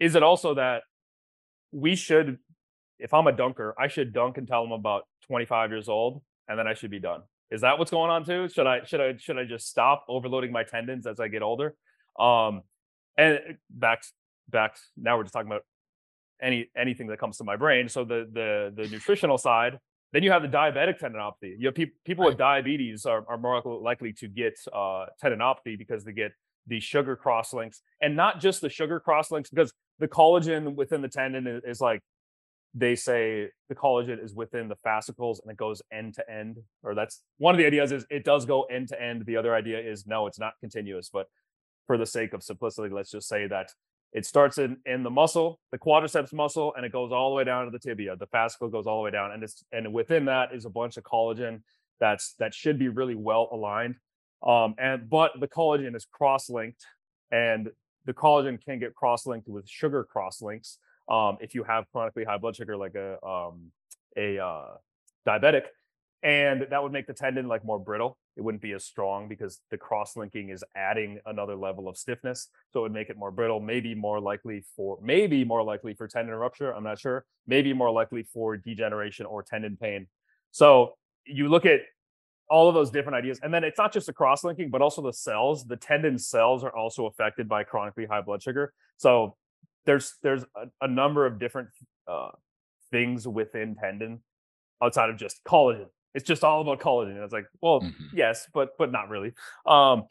[0.00, 0.82] is it also that
[1.70, 2.38] we should,
[2.98, 6.66] if I'm a dunker, I should dunk until I'm about 25 years old, and then
[6.66, 7.22] I should be done.
[7.50, 8.48] Is that what's going on too?
[8.48, 11.74] Should I should I should I just stop overloading my tendons as I get older?
[12.18, 12.62] Um,
[13.16, 14.02] and back
[14.48, 15.62] back now we're just talking about
[16.40, 17.88] any anything that comes to my brain.
[17.88, 19.78] So the the the nutritional side.
[20.12, 21.56] Then you have the diabetic tendinopathy.
[21.58, 26.04] You have pe- people with diabetes are, are more likely to get uh, tendinopathy because
[26.04, 26.32] they get
[26.68, 31.02] the sugar cross links, and not just the sugar cross links, because the collagen within
[31.02, 32.00] the tendon is, is like
[32.72, 36.94] they say the collagen is within the fascicles and it goes end to end or
[36.94, 39.80] that's one of the ideas is it does go end to end the other idea
[39.80, 41.26] is no it's not continuous but
[41.86, 43.70] for the sake of simplicity let's just say that
[44.12, 47.44] it starts in, in the muscle, the quadriceps muscle, and it goes all the way
[47.44, 48.16] down to the tibia.
[48.16, 50.96] The fascicle goes all the way down, and it's and within that is a bunch
[50.96, 51.62] of collagen
[52.00, 53.96] that's that should be really well aligned.
[54.42, 56.82] Um, and but the collagen is cross-linked,
[57.30, 57.68] and
[58.06, 60.78] the collagen can get cross-linked with sugar cross-links
[61.10, 63.70] um, if you have chronically high blood sugar, like a um,
[64.16, 64.76] a uh,
[65.26, 65.64] diabetic.
[66.22, 68.16] and that would make the tendon like more brittle.
[68.36, 72.48] It wouldn't be as strong because the cross linking is adding another level of stiffness.
[72.72, 76.06] So it would make it more brittle, maybe more likely for maybe more likely for
[76.06, 76.72] tendon rupture.
[76.72, 77.24] I'm not sure.
[77.46, 80.06] Maybe more likely for degeneration or tendon pain.
[80.50, 81.80] So you look at
[82.48, 83.40] all of those different ideas.
[83.42, 85.64] And then it's not just the cross linking, but also the cells.
[85.64, 88.72] The tendon cells are also affected by chronically high blood sugar.
[88.98, 89.36] So
[89.84, 91.68] there's there's a, a number of different
[92.06, 92.30] uh,
[92.90, 94.20] things within tendon
[94.82, 97.22] outside of just collagen it's just all about collagen.
[97.22, 98.16] It's like, well, mm-hmm.
[98.16, 99.32] yes, but but not really.
[99.66, 100.04] Um,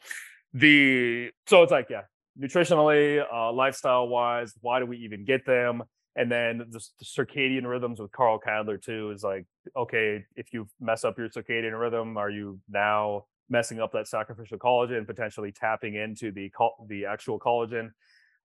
[0.54, 2.02] the so it's like, yeah,
[2.40, 5.82] nutritionally, uh, lifestyle wise, why do we even get them?
[6.14, 9.44] And then the, the, circadian rhythms with Karl Kadler too is like,
[9.76, 14.58] okay, if you mess up your circadian rhythm, are you now messing up that sacrificial
[14.58, 16.50] collagen, potentially tapping into the
[16.88, 17.90] the actual collagen?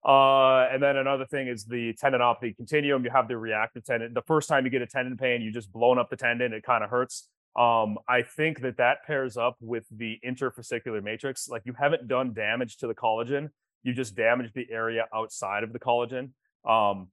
[0.04, 3.04] Uh, and then another thing is the tendinopathy continuum.
[3.04, 4.12] You have the reactive tendon.
[4.12, 6.52] The first time you get a tendon pain, you just blown up the tendon.
[6.52, 7.28] It kind of hurts.
[7.54, 11.48] Um, I think that that pairs up with the interfascicular matrix.
[11.48, 13.50] Like you haven't done damage to the collagen,
[13.82, 16.30] you just damaged the area outside of the collagen.
[16.64, 17.08] Um,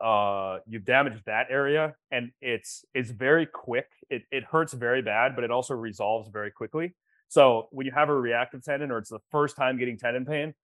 [0.00, 3.88] uh, you've damaged that area, and it's it's very quick.
[4.08, 6.94] It it hurts very bad, but it also resolves very quickly.
[7.28, 10.54] So when you have a reactive tendon, or it's the first time getting tendon pain,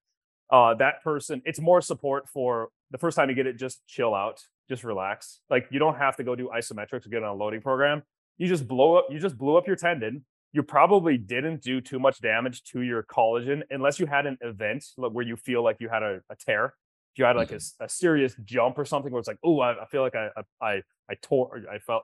[0.51, 3.57] uh, that person, it's more support for the first time you get it.
[3.59, 5.41] Just chill out, just relax.
[5.49, 8.03] Like you don't have to go do isometrics or get on a loading program
[8.39, 10.25] you just blow up you just blew up your tendon.
[10.53, 14.85] You probably didn't do too much damage to your collagen unless you had an event
[14.97, 16.75] where you feel like you had a, a tear.
[17.13, 17.83] If you had like mm-hmm.
[17.83, 20.29] a, a, serious jump or something where it's like oh I, I, feel like I,
[20.61, 22.03] I i tore i felt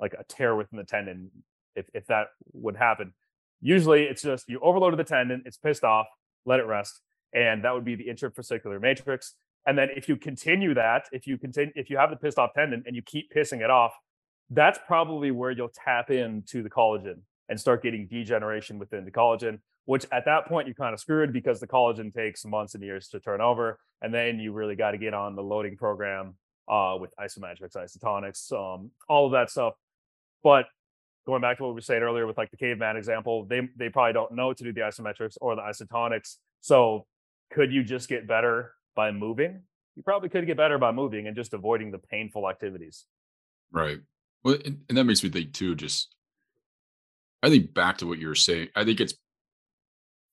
[0.00, 1.30] like a tear within the tendon
[1.74, 3.12] if, if that would happen.
[3.60, 6.06] Usually it's just you overloaded the tendon it's pissed off
[6.44, 7.00] let it rest
[7.34, 9.34] and that would be the interfascicular matrix.
[9.66, 12.50] And then if you continue that if you continue if you have the pissed off
[12.54, 13.92] tendon and you keep pissing it off
[14.50, 19.58] that's probably where you'll tap into the collagen and start getting degeneration within the collagen,
[19.84, 23.08] which at that point you're kind of screwed because the collagen takes months and years
[23.08, 23.78] to turn over.
[24.02, 26.34] And then you really got to get on the loading program
[26.68, 29.74] uh, with isometrics, isotonics, um, all of that stuff.
[30.42, 30.66] But
[31.26, 33.88] going back to what we were saying earlier with like the caveman example, they they
[33.88, 36.36] probably don't know to do the isometrics or the isotonics.
[36.60, 37.06] So
[37.50, 39.62] could you just get better by moving?
[39.94, 43.04] You probably could get better by moving and just avoiding the painful activities.
[43.72, 43.98] Right.
[44.44, 45.74] Well, and, and that makes me think too.
[45.74, 46.14] Just,
[47.42, 48.68] I think back to what you were saying.
[48.74, 49.14] I think it's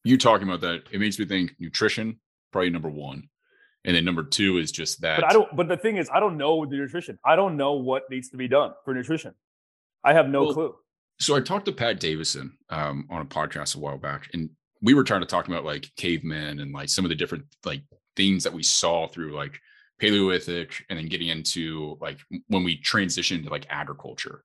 [0.04, 0.84] you talking about that.
[0.92, 2.20] It makes me think nutrition
[2.52, 3.30] probably number one,
[3.86, 5.22] and then number two is just that.
[5.22, 5.56] But I don't.
[5.56, 7.20] But the thing is, I don't know the nutrition.
[7.26, 9.34] I don't know what needs to be done for nutrition.
[10.04, 10.76] I have no well, clue.
[11.20, 14.50] So I talked to Pat Davidson um, on a podcast a while back, and
[14.82, 17.82] we were trying to talk about like cavemen and like some of the different like
[18.16, 19.60] things that we saw through like
[20.04, 24.44] Paleolithic, and then getting into like when we transitioned to like agriculture,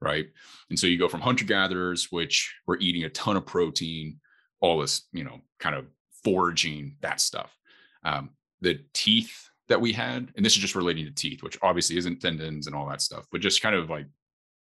[0.00, 0.26] right?
[0.68, 4.18] And so you go from hunter gatherers, which were eating a ton of protein,
[4.60, 5.84] all this, you know, kind of
[6.24, 7.56] foraging that stuff.
[8.02, 8.30] Um,
[8.62, 12.20] the teeth that we had, and this is just relating to teeth, which obviously isn't
[12.20, 14.06] tendons and all that stuff, but just kind of like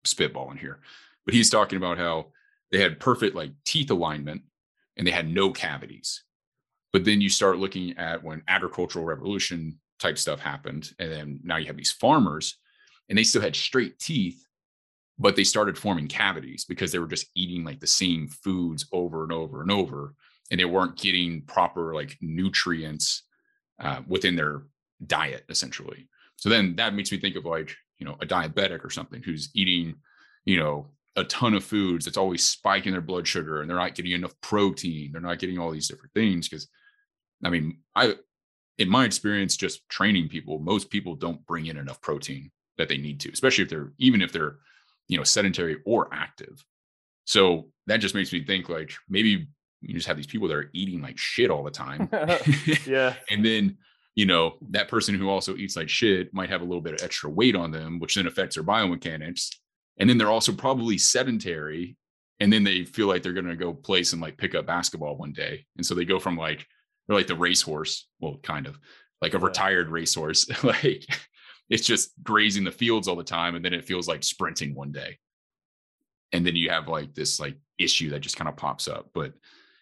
[0.07, 0.81] spitballing here.
[1.25, 2.27] But he's talking about how
[2.71, 4.43] they had perfect like teeth alignment
[4.99, 6.25] and they had no cavities.
[6.93, 10.91] But then you start looking at when agricultural revolution type stuff happened.
[10.99, 12.59] And then now you have these farmers
[13.09, 14.45] and they still had straight teeth,
[15.19, 19.23] but they started forming cavities because they were just eating like the same foods over
[19.23, 20.15] and over and over.
[20.51, 23.25] And they weren't getting proper like nutrients
[23.81, 24.63] uh, within their
[25.07, 26.09] diet, essentially.
[26.37, 29.51] So then that makes me think of like, you know, a diabetic or something who's
[29.55, 29.97] eating,
[30.45, 33.95] you know, a ton of foods that's always spiking their blood sugar and they're not
[33.95, 35.11] getting enough protein.
[35.13, 36.49] They're not getting all these different things.
[36.49, 36.69] Cause
[37.43, 38.17] I mean, I
[38.79, 42.99] in my experience, just training people, most people don't bring in enough protein that they
[42.99, 44.57] need to, especially if they're even if they're,
[45.09, 46.65] you know, sedentary or active.
[47.25, 49.49] So that just makes me think like maybe
[49.81, 52.09] you just have these people that are eating like shit all the time.
[52.87, 53.15] yeah.
[53.31, 53.79] and then,
[54.15, 57.03] you know, that person who also eats like shit might have a little bit of
[57.03, 59.51] extra weight on them, which then affects their biomechanics.
[59.99, 61.97] And then they're also probably sedentary.
[62.41, 65.33] And then they feel like they're going to go play some like pickup basketball one
[65.33, 65.65] day.
[65.77, 66.67] And so they go from like
[67.09, 68.09] or like the racehorse.
[68.21, 68.79] Well, kind of
[69.21, 70.49] like a retired racehorse.
[70.65, 71.07] like
[71.69, 74.93] it's just grazing the fields all the time, and then it feels like sprinting one
[74.93, 75.19] day.
[76.33, 79.11] And then you have like this like issue that just kind of pops up.
[79.15, 79.33] But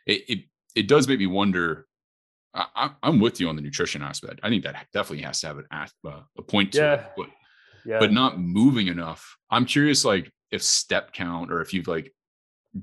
[0.06, 0.38] it it
[0.74, 1.86] it does make me wonder.
[2.56, 4.38] I, am with you on the nutrition aspect.
[4.44, 6.94] I think that definitely has to have an uh, a point to yeah.
[6.94, 7.26] it, but,
[7.84, 7.98] yeah.
[7.98, 9.36] but not moving enough.
[9.50, 12.14] I'm curious, like if step count or if you've like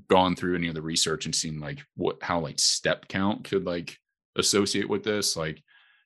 [0.08, 3.64] gone through any of the research and seen like what how like step count could
[3.64, 3.98] like
[4.36, 5.62] associate with this like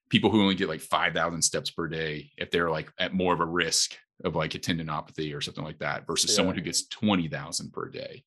[0.09, 3.41] people who only get like 5000 steps per day if they're like at more of
[3.41, 6.37] a risk of like a tendinopathy or something like that versus yeah.
[6.37, 8.25] someone who gets 20,000 per day.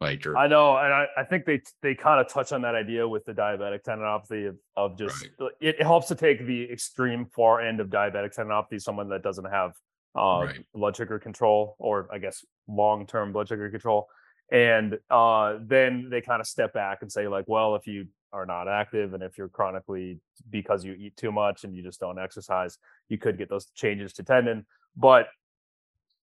[0.00, 2.74] Like, or, I know, and I, I think they they kind of touch on that
[2.74, 5.50] idea with the diabetic tendinopathy of, of just right.
[5.58, 9.46] it, it, helps to take the extreme far end of diabetic tendinopathy, someone that doesn't
[9.46, 9.72] have
[10.14, 10.66] uh, right.
[10.74, 14.08] blood sugar control or I guess long term blood sugar control,
[14.50, 18.46] and uh, then they kind of step back and say like, well, if you are
[18.46, 20.20] not active and if you're chronically
[20.50, 22.78] because you eat too much and you just don't exercise,
[23.08, 24.66] you could get those changes to tendon,
[24.96, 25.28] but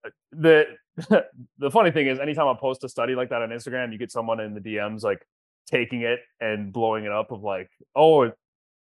[0.04, 0.66] uh, the
[1.58, 4.12] the funny thing is anytime I post a study like that on Instagram, you get
[4.12, 5.26] someone in the DMs like
[5.66, 8.30] taking it and blowing it up of like, oh,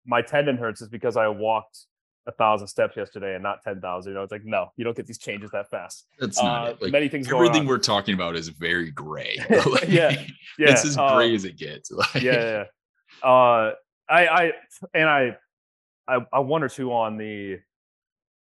[0.07, 1.79] my tendon hurts is because I walked
[2.27, 4.11] a thousand steps yesterday and not 10,000.
[4.11, 6.07] You know, it's like, no, you don't get these changes that fast.
[6.19, 6.83] That's not uh, it.
[6.83, 9.37] Like, many things Everything we're talking about is very gray.
[9.51, 10.11] like, yeah.
[10.59, 10.71] Yeah.
[10.71, 11.91] It's as gray um, as it gets.
[11.97, 12.65] Like, yeah.
[13.23, 13.29] yeah.
[13.29, 13.73] Uh,
[14.09, 14.53] I, I,
[14.93, 15.37] and I,
[16.09, 17.59] I, I wonder too on the,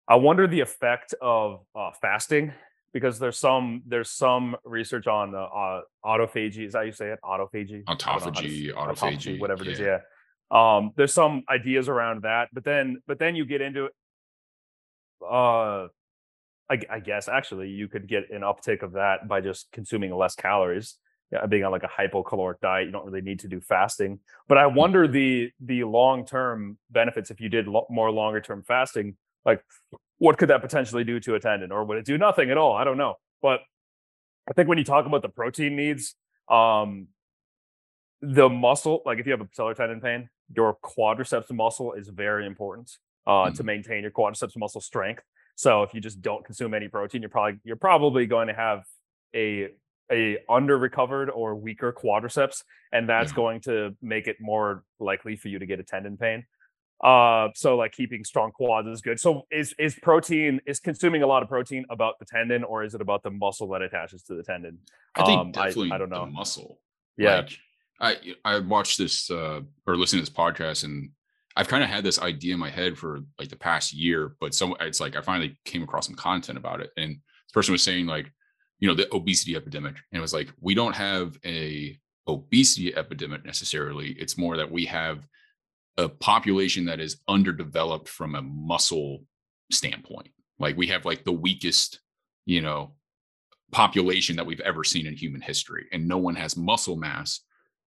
[0.08, 2.52] I wonder the effect of uh, fasting
[2.92, 6.66] because there's some there's some research on uh, uh, autophagy.
[6.66, 7.18] Is that you say it?
[7.24, 7.84] Autophagy.
[7.84, 8.72] Autophagy.
[8.72, 8.74] Autophagy.
[8.74, 9.40] autophagy.
[9.40, 9.70] Whatever yeah.
[9.70, 9.80] it is.
[9.80, 9.98] Yeah.
[10.52, 13.88] Um, there's some ideas around that, but then but then you get into
[15.24, 15.88] uh
[16.70, 20.34] I, I, guess actually you could get an uptick of that by just consuming less
[20.34, 20.96] calories
[21.30, 24.58] yeah, being on like a hypocaloric diet you don't really need to do fasting but
[24.58, 24.74] i hmm.
[24.74, 29.62] wonder the the long term benefits if you did lo- more longer term fasting like
[30.18, 32.74] what could that potentially do to a tendon or would it do nothing at all
[32.74, 33.60] i don't know but
[34.48, 36.14] i think when you talk about the protein needs
[36.48, 37.06] um
[38.22, 42.46] the muscle like if you have a patellar tendon pain your quadriceps muscle is very
[42.46, 42.90] important
[43.26, 43.54] uh mm-hmm.
[43.54, 45.24] to maintain your quadriceps muscle strength
[45.56, 48.84] so if you just don't consume any protein you're probably you're probably going to have
[49.34, 49.68] a
[50.10, 52.62] a under recovered or weaker quadriceps
[52.92, 56.44] and that's going to make it more likely for you to get a tendon pain
[57.02, 59.18] uh, so like keeping strong quads is good.
[59.18, 62.94] So is is protein is consuming a lot of protein about the tendon, or is
[62.94, 64.78] it about the muscle that attaches to the tendon?
[65.16, 66.78] I think um, definitely I, I, don't know muscle.
[67.16, 67.58] Yeah, like,
[68.02, 71.10] I I watched this uh, or listened to this podcast, and
[71.56, 74.54] I've kind of had this idea in my head for like the past year, but
[74.54, 77.82] some it's like I finally came across some content about it, and this person was
[77.82, 78.30] saying like,
[78.80, 81.96] you know, the obesity epidemic, and it was like we don't have a
[82.26, 84.10] obesity epidemic necessarily.
[84.18, 85.26] It's more that we have
[85.96, 89.24] a population that is underdeveloped from a muscle
[89.70, 90.30] standpoint.
[90.58, 92.00] Like we have like the weakest,
[92.46, 92.94] you know,
[93.70, 97.40] population that we've ever seen in human history, and no one has muscle mass.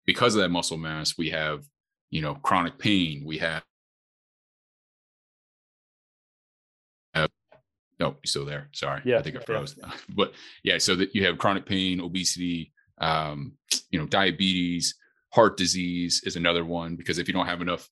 [0.07, 1.65] Because of that muscle mass, we have,
[2.11, 3.23] you know, chronic pain.
[3.25, 3.63] We have.
[7.15, 7.31] have
[8.01, 8.69] no, you still there?
[8.73, 9.77] Sorry, yeah, I think I froze.
[9.79, 9.93] Yeah.
[10.15, 10.33] but
[10.65, 13.53] yeah, so that you have chronic pain, obesity, um,
[13.91, 14.95] you know, diabetes,
[15.33, 17.89] heart disease is another one because if you don't have enough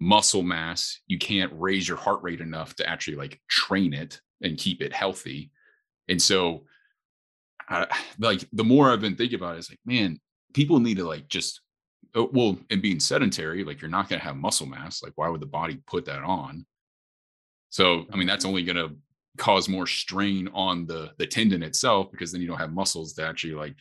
[0.00, 4.58] muscle mass you can't raise your heart rate enough to actually like train it and
[4.58, 5.50] keep it healthy
[6.08, 6.64] and so
[7.68, 7.86] I,
[8.18, 10.20] like the more i've been thinking about it it's like man
[10.54, 11.60] people need to like just
[12.16, 15.28] uh, well and being sedentary like you're not going to have muscle mass like why
[15.28, 16.64] would the body put that on
[17.68, 18.94] so i mean that's only going to
[19.36, 23.26] cause more strain on the the tendon itself because then you don't have muscles to
[23.26, 23.74] actually like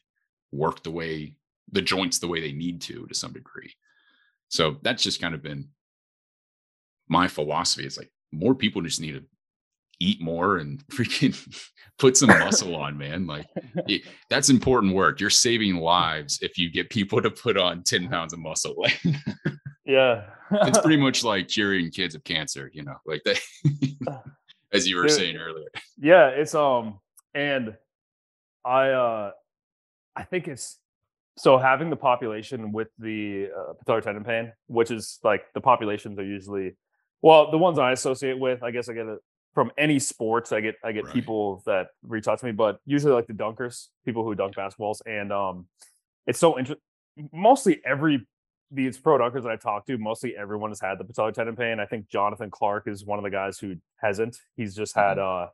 [0.52, 1.36] work the way
[1.72, 3.74] the joints the way they need to to some degree.
[4.50, 5.70] So that's just kind of been
[7.08, 7.86] my philosophy.
[7.86, 9.24] It's like more people just need to
[10.00, 11.36] eat more and freaking
[12.00, 13.26] put some muscle on, man.
[13.26, 13.48] Like
[13.88, 15.20] it, that's important work.
[15.20, 18.76] You're saving lives if you get people to put on 10 pounds of muscle.
[19.86, 20.24] yeah.
[20.52, 23.40] it's pretty much like curing kids of cancer, you know, like that,
[24.72, 25.70] as you were saying earlier.
[25.98, 26.28] Yeah.
[26.28, 27.00] It's, um,
[27.34, 27.76] and
[28.66, 29.32] I, uh,
[30.16, 30.80] I think it's
[31.38, 36.20] so having the population with the uh, patellar tendon pain, which is like the populations
[36.20, 36.76] are usually,
[37.24, 39.20] well, the ones I associate with, I guess I get it
[39.54, 40.52] from any sports.
[40.52, 41.14] I get I get right.
[41.14, 45.02] people that reach out to me, but usually like the dunkers, people who dunk basketballs,
[45.06, 45.68] and um,
[46.28, 46.82] it's so interesting.
[47.32, 48.26] Mostly every
[48.72, 51.80] these pro dunkers that I talk to, mostly everyone has had the patellar tendon pain.
[51.80, 54.40] I think Jonathan Clark is one of the guys who hasn't.
[54.58, 55.46] He's just had mm-hmm.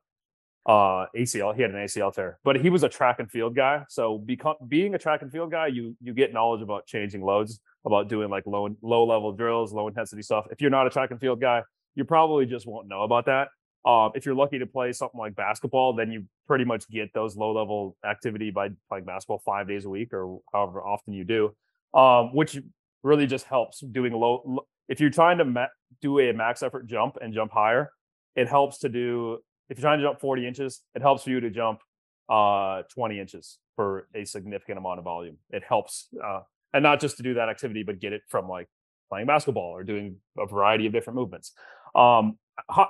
[0.70, 1.54] uh uh ACL.
[1.56, 3.84] He had an ACL tear, but he was a track and field guy.
[3.90, 7.60] So become being a track and field guy, you you get knowledge about changing loads,
[7.86, 10.46] about doing like low low level drills, low intensity stuff.
[10.52, 11.64] If you're not a track and field guy,
[11.96, 13.50] you probably just won't know about that.
[13.86, 17.38] Um, if you're lucky to play something like basketball, then you pretty much get those
[17.38, 21.56] low level activity by playing basketball five days a week or however often you do,
[21.94, 22.58] um, which
[23.04, 24.66] really just helps doing low.
[24.90, 25.68] If you're trying to ma-
[26.02, 27.92] do a max effort jump and jump higher,
[28.36, 31.40] it helps to do if you're trying to jump 40 inches, it helps for you
[31.40, 31.80] to jump
[32.28, 35.38] uh, 20 inches for a significant amount of volume.
[35.52, 36.42] It helps, uh,
[36.74, 38.68] and not just to do that activity, but get it from like
[39.10, 41.54] playing basketball or doing a variety of different movements.
[41.96, 42.38] Um,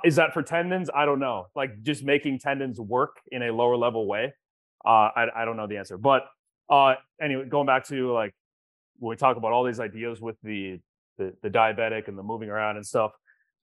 [0.04, 0.90] is that for tendons?
[0.94, 1.46] I don't know.
[1.54, 4.34] Like just making tendons work in a lower level way.
[4.84, 5.98] Uh, I I don't know the answer.
[5.98, 6.26] But
[6.68, 8.34] uh, anyway, going back to like
[8.98, 10.80] when we talk about all these ideas with the
[11.18, 13.12] the, the diabetic and the moving around and stuff,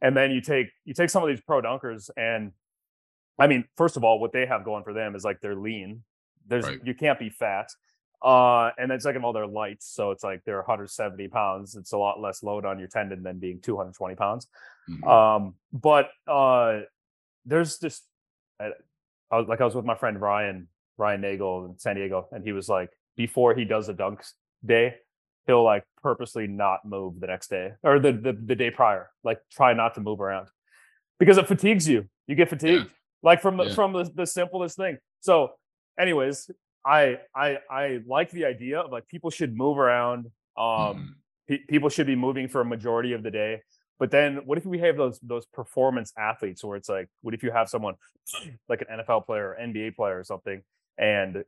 [0.01, 2.51] and then you take you take some of these pro dunkers and
[3.39, 6.03] I mean, first of all, what they have going for them is like they're lean.
[6.47, 6.79] There's right.
[6.83, 7.69] you can't be fat.
[8.22, 11.76] Uh, and then second of all, they're light, so it's like they're 170 pounds.
[11.76, 14.47] It's a lot less load on your tendon than being 220 pounds.
[14.89, 15.07] Mm-hmm.
[15.07, 16.82] Um, but uh,
[17.45, 18.03] there's just
[18.59, 18.72] I,
[19.32, 22.43] I was, like I was with my friend Ryan Ryan Nagel in San Diego, and
[22.43, 24.24] he was like, before he does a dunk
[24.65, 24.95] day,
[25.45, 29.39] he'll like purposely not move the next day or the the, the day prior, like
[29.51, 30.47] try not to move around
[31.20, 32.05] because it fatigues you.
[32.28, 32.91] You get fatigued, yeah.
[33.24, 33.76] like from the yeah.
[33.76, 34.97] from the, the simplest thing.
[35.22, 35.51] So,
[35.99, 36.49] anyways,
[36.88, 40.27] I I I like the idea of like people should move around.
[40.57, 41.07] Um, mm.
[41.49, 43.61] pe- people should be moving for a majority of the day.
[43.99, 47.43] But then, what if we have those those performance athletes, where it's like, what if
[47.43, 47.95] you have someone
[48.69, 50.61] like an NFL player, or NBA player, or something,
[50.97, 51.43] and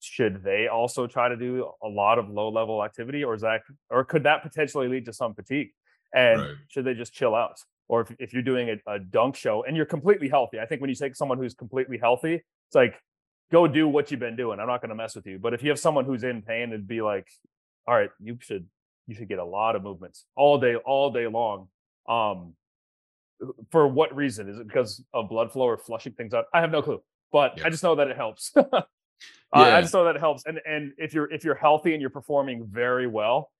[0.00, 3.62] should they also try to do a lot of low level activity, or is that,
[3.90, 5.70] or could that potentially lead to some fatigue?
[6.14, 6.54] And right.
[6.68, 7.58] should they just chill out?
[7.88, 10.80] Or if, if you're doing a, a dunk show and you're completely healthy, I think
[10.80, 13.00] when you take someone who's completely healthy, it's like
[13.50, 14.60] go do what you've been doing.
[14.60, 15.38] I'm not going to mess with you.
[15.38, 17.28] But if you have someone who's in pain, it'd be like,
[17.86, 18.66] all right, you should
[19.06, 21.68] you should get a lot of movements all day, all day long.
[22.08, 22.54] Um,
[23.70, 24.48] for what reason?
[24.48, 26.46] Is it because of blood flow or flushing things out?
[26.52, 27.66] I have no clue, but yeah.
[27.66, 28.52] I just know that it helps.
[28.56, 28.62] uh,
[29.54, 29.76] yeah.
[29.76, 30.44] I just know that it helps.
[30.46, 33.50] And and if you're if you're healthy and you're performing very well,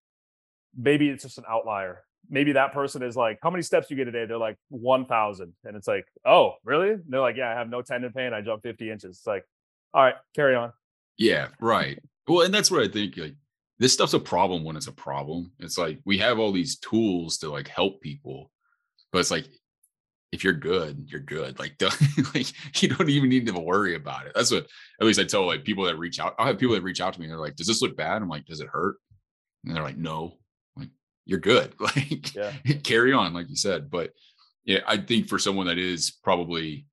[0.77, 2.03] maybe it's just an outlier.
[2.29, 4.27] Maybe that person is like, how many steps you get a day?
[4.27, 6.91] They're like one thousand, and it's like, oh, really?
[6.91, 8.33] And they're like, yeah, I have no tendon pain.
[8.33, 9.19] I jump fifty inches.
[9.19, 9.45] It's like,
[9.95, 10.73] all right, carry on.
[11.19, 11.99] Yeah, right.
[12.29, 13.35] Well, and that's what I think like
[13.79, 15.53] this stuff's a problem when it's a problem.
[15.59, 18.51] It's like we have all these tools to like help people,
[19.13, 19.47] but it's like
[20.33, 21.59] if you're good, you're good.
[21.59, 21.81] Like,
[22.35, 24.33] like you don't even need to worry about it.
[24.35, 24.67] That's what
[25.01, 26.35] at least I tell like people that reach out.
[26.39, 28.23] I'll have people that reach out to me and they're like, "Does this look bad?"
[28.23, 28.97] I'm like, "Does it hurt?"
[29.65, 30.35] And they're like, "No."
[30.77, 30.91] I'm like,
[31.25, 31.75] you're good.
[31.81, 32.53] Like, yeah.
[32.83, 33.91] carry on, like you said.
[33.91, 34.13] But
[34.65, 36.87] yeah, I think for someone that is probably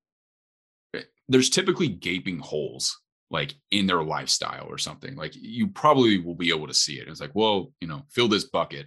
[1.28, 3.00] there's typically gaping holes
[3.30, 5.16] like in their lifestyle or something.
[5.16, 7.08] Like you probably will be able to see it.
[7.08, 8.86] It's like, well, you know, fill this bucket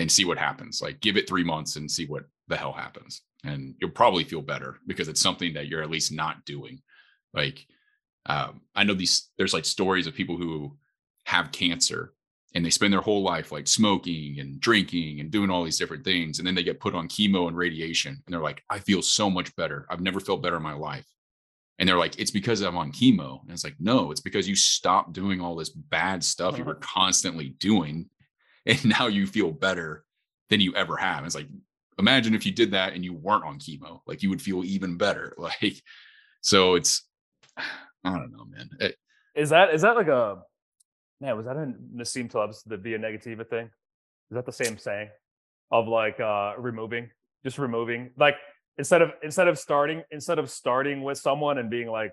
[0.00, 0.82] and see what happens.
[0.82, 3.22] Like give it three months and see what the hell happens.
[3.44, 6.82] And you'll probably feel better because it's something that you're at least not doing.
[7.32, 7.64] Like
[8.26, 10.76] um, I know these there's like stories of people who
[11.24, 12.14] have cancer
[12.54, 16.04] and they spend their whole life like smoking and drinking and doing all these different
[16.04, 19.02] things and then they get put on chemo and radiation and they're like i feel
[19.02, 21.04] so much better i've never felt better in my life
[21.78, 23.42] and they're like, it's because I'm on chemo.
[23.42, 26.58] And it's like, no, it's because you stopped doing all this bad stuff uh-huh.
[26.58, 28.08] you were constantly doing.
[28.64, 30.04] And now you feel better
[30.48, 31.18] than you ever have.
[31.18, 31.48] And it's like,
[31.98, 34.96] imagine if you did that and you weren't on chemo, like you would feel even
[34.96, 35.34] better.
[35.38, 35.82] Like,
[36.40, 37.02] so it's,
[37.56, 38.70] I don't know, man.
[38.80, 38.96] It,
[39.34, 40.38] is that, is that like a,
[41.20, 43.66] man, was that in Nassim Taleb's, the via negativa thing?
[44.30, 45.10] Is that the same saying
[45.70, 47.10] of like, uh, removing,
[47.44, 48.36] just removing, like,
[48.78, 52.12] instead of instead of starting instead of starting with someone and being like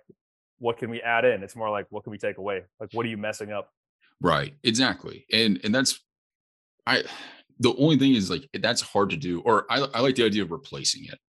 [0.59, 1.43] what can we add in?
[1.43, 2.61] It's more like what can we take away?
[2.79, 3.69] Like what are you messing up?
[4.21, 5.99] Right exactly and and that's
[6.87, 7.03] i
[7.59, 10.43] the only thing is like that's hard to do or i, I like the idea
[10.43, 11.19] of replacing it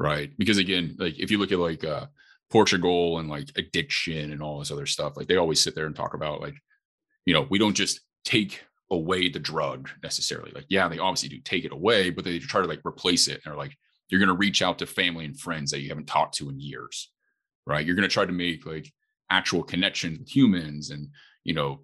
[0.00, 0.30] right?
[0.38, 2.06] Because again like if you look at like uh
[2.50, 5.94] portugal and like addiction and all this other stuff like they always sit there and
[5.94, 6.54] talk about like
[7.24, 11.38] you know we don't just take away the drug necessarily like yeah they obviously do
[11.44, 13.76] take it away but they try to like replace it and they're like
[14.10, 16.60] you're going to reach out to family and friends that you haven't talked to in
[16.60, 17.10] years
[17.66, 17.86] right?
[17.86, 18.92] You're going to try to make like
[19.30, 21.08] actual connections with humans and
[21.44, 21.80] you know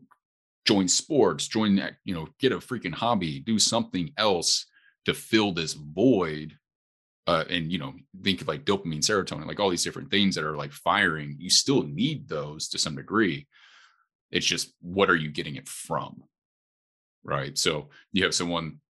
[0.67, 4.67] join sports join that you know get a freaking hobby do something else
[5.05, 6.53] to fill this void
[7.29, 10.45] uh, and you know think of like dopamine serotonin like all these different things that
[10.45, 11.37] are like firing.
[11.39, 13.47] You still need those to some degree.
[14.33, 16.25] It's just what are you getting it from
[17.23, 17.57] right?
[17.57, 18.81] So you have someone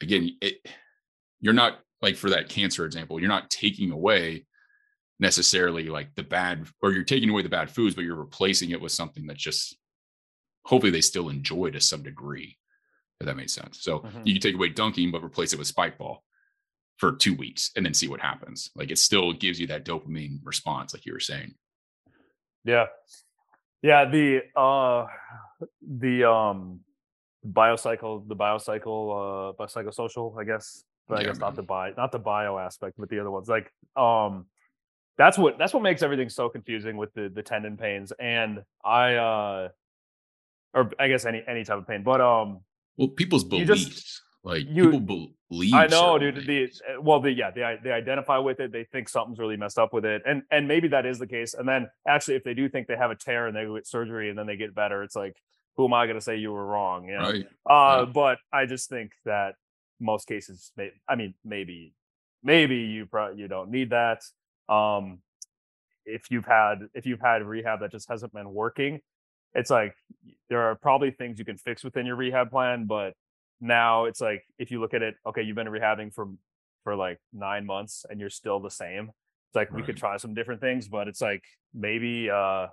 [0.00, 0.64] again it,
[1.40, 4.46] you're not like for that cancer example, you're not taking away
[5.18, 8.80] necessarily like the bad, or you're taking away the bad foods, but you're replacing it
[8.80, 9.76] with something that just
[10.64, 12.56] hopefully they still enjoy to some degree.
[13.20, 13.82] If that makes sense.
[13.82, 14.22] So mm-hmm.
[14.24, 16.24] you can take away dunking, but replace it with spike ball
[16.96, 18.70] for two weeks and then see what happens.
[18.74, 21.54] Like it still gives you that dopamine response, like you were saying.
[22.64, 22.86] Yeah.
[23.82, 24.06] Yeah.
[24.06, 25.06] The uh
[25.86, 26.80] the um
[27.46, 31.48] biocycle, the biocycle, uh biopsychosocial, I guess, but yeah, I guess man.
[31.48, 33.48] not the bio, not the bio aspect, but the other ones.
[33.48, 34.46] Like, um,
[35.18, 38.12] that's what that's what makes everything so confusing with the the tendon pains.
[38.18, 39.68] And I, uh,
[40.72, 42.60] or I guess any any type of pain, but um,
[42.96, 43.84] well, people's beliefs.
[43.84, 45.74] Just, Like you, people believe.
[45.74, 46.46] I know, dude.
[46.46, 48.72] The uh, well, the yeah, they they identify with it.
[48.72, 51.52] They think something's really messed up with it, and and maybe that is the case.
[51.52, 54.30] And then actually, if they do think they have a tear and they get surgery
[54.30, 55.36] and then they get better, it's like,
[55.76, 57.06] who am I going to say you were wrong?
[57.06, 57.30] You know?
[57.30, 57.46] Right.
[57.68, 58.12] Uh, right.
[58.12, 59.56] But I just think that
[60.00, 61.94] most cases, may, I mean, maybe
[62.42, 64.22] maybe you pro- you don't need that.
[64.68, 65.18] Um,
[66.06, 69.00] if you've had if you've had rehab that just hasn't been working,
[69.54, 69.94] it's like
[70.48, 73.14] there are probably things you can fix within your rehab plan, but
[73.60, 76.28] now it's like if you look at it, okay, you've been rehabbing for
[76.84, 79.10] for like nine months and you're still the same.
[79.48, 79.80] It's like right.
[79.80, 81.44] we could try some different things, but it's like
[81.74, 82.68] maybe uh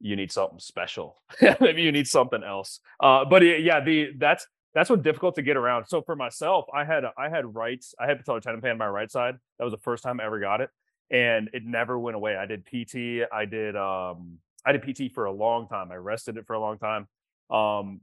[0.00, 1.22] you need something special.
[1.60, 2.80] maybe you need something else.
[3.00, 5.86] Uh but yeah, the that's that's what's difficult to get around.
[5.86, 7.94] So for myself, I had I had rights.
[7.98, 9.36] I had patellar tendon pain on my right side.
[9.58, 10.70] That was the first time I ever got it,
[11.10, 12.36] and it never went away.
[12.36, 13.26] I did PT.
[13.32, 15.90] I did um I did PT for a long time.
[15.92, 17.08] I rested it for a long time.
[17.50, 18.00] Um,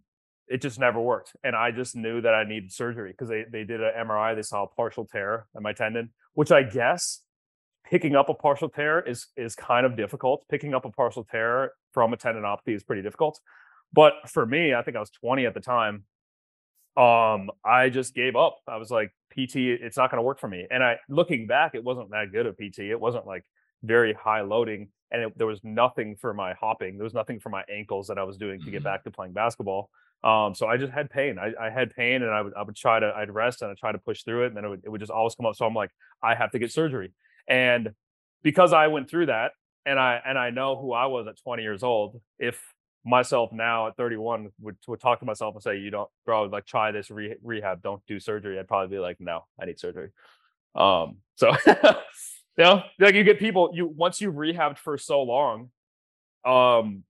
[0.47, 3.63] it just never worked, and I just knew that I needed surgery because they they
[3.63, 4.35] did an MRI.
[4.35, 7.21] They saw a partial tear in my tendon, which I guess
[7.85, 10.45] picking up a partial tear is is kind of difficult.
[10.49, 13.39] Picking up a partial tear from a tendinopathy is pretty difficult.
[13.91, 16.03] But for me, I think I was 20 at the time
[16.99, 18.57] um i just gave up.
[18.67, 20.67] I was like pt it's not going to work for me.
[20.69, 23.45] And i looking back it wasn't that good of pt it wasn't like
[23.83, 26.97] very high loading and it, there was nothing for my hopping.
[26.97, 28.83] There was nothing for my ankles that i was doing to get mm-hmm.
[28.83, 29.89] back to playing basketball.
[30.23, 31.39] Um so i just had pain.
[31.39, 33.77] I, I, had pain and i would i would try to i'd rest and i'd
[33.77, 35.55] try to push through it and then it would, it would just always come up.
[35.55, 35.91] So i'm like
[36.21, 37.13] i have to get surgery.
[37.47, 37.91] And
[38.43, 39.53] because i went through that
[39.85, 42.61] and i and i know who i was at 20 years old if
[43.05, 46.65] myself now at 31 would, would talk to myself and say, you don't, bro, like
[46.65, 48.59] try this re- rehab, don't do surgery.
[48.59, 50.09] I'd probably be like, no, I need surgery.
[50.75, 51.73] Um, so, you
[52.57, 55.69] know, like you get people, you, once you've rehabbed for so long,
[56.45, 57.03] um,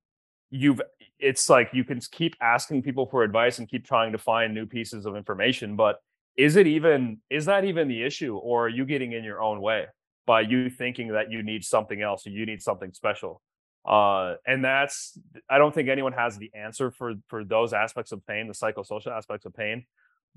[0.51, 0.81] you've,
[1.19, 4.65] it's like you can keep asking people for advice and keep trying to find new
[4.65, 6.01] pieces of information, but
[6.37, 9.59] is it even, is that even the issue or are you getting in your own
[9.59, 9.87] way
[10.25, 13.41] by you thinking that you need something else or you need something special?
[13.85, 15.17] Uh, and that's
[15.49, 19.15] i don't think anyone has the answer for for those aspects of pain the psychosocial
[19.15, 19.85] aspects of pain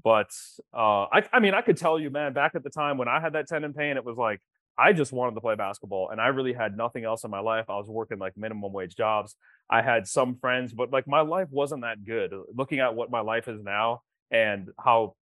[0.04, 0.30] but
[0.74, 3.20] uh, I, I mean i could tell you man back at the time when i
[3.20, 4.40] had that tendon pain it was like
[4.78, 7.66] i just wanted to play basketball and i really had nothing else in my life.
[7.68, 9.36] I was working like minimum wage jobs.
[9.68, 13.20] I had some friends but like my life wasn't that good looking at what my
[13.20, 15.14] life is now and how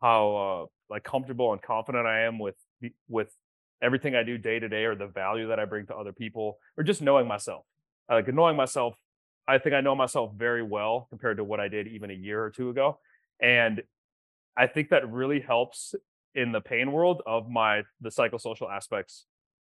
[0.00, 2.56] how uh, like comfortable and confident i am with
[3.08, 3.34] with
[3.82, 6.58] everything I do day to day or the value that I bring to other people
[6.78, 7.64] or just knowing myself.
[8.08, 8.94] Like knowing myself,
[9.48, 12.42] I think I know myself very well compared to what I did even a year
[12.42, 12.98] or two ago.
[13.40, 13.82] And
[14.56, 15.94] I think that really helps
[16.34, 19.26] in the pain world of my the psychosocial aspects.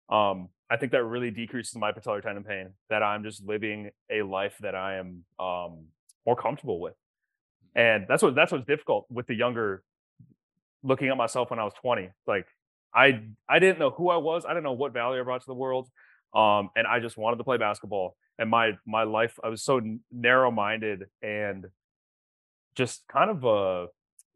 [0.09, 2.71] Um, I think that really decreases my patellar tendon pain.
[2.89, 5.87] That I'm just living a life that I am um,
[6.27, 6.95] more comfortable with,
[7.75, 9.83] and that's what that's what's difficult with the younger.
[10.83, 12.47] Looking at myself when I was 20, like
[12.95, 14.45] I I didn't know who I was.
[14.45, 15.89] I didn't know what value I brought to the world.
[16.35, 18.17] Um, and I just wanted to play basketball.
[18.39, 19.81] And my my life, I was so
[20.13, 21.67] narrow minded and
[22.75, 23.87] just kind of a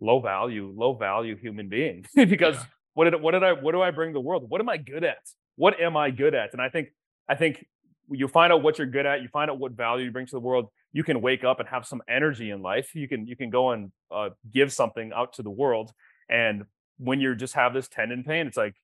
[0.01, 2.05] low value, low value human being.
[2.15, 2.65] because yeah.
[2.95, 4.49] what did what did I what do I bring the world?
[4.49, 5.19] What am I good at?
[5.57, 6.53] What am I good at?
[6.53, 6.89] And I think
[7.29, 7.65] I think
[8.11, 9.23] you find out what you're good at.
[9.23, 10.69] You find out what value you bring to the world.
[10.93, 12.95] You can wake up and have some energy in life.
[12.95, 15.93] You can you can go and uh, give something out to the world.
[16.29, 16.65] And
[16.99, 18.75] when you just have this tendon pain, it's like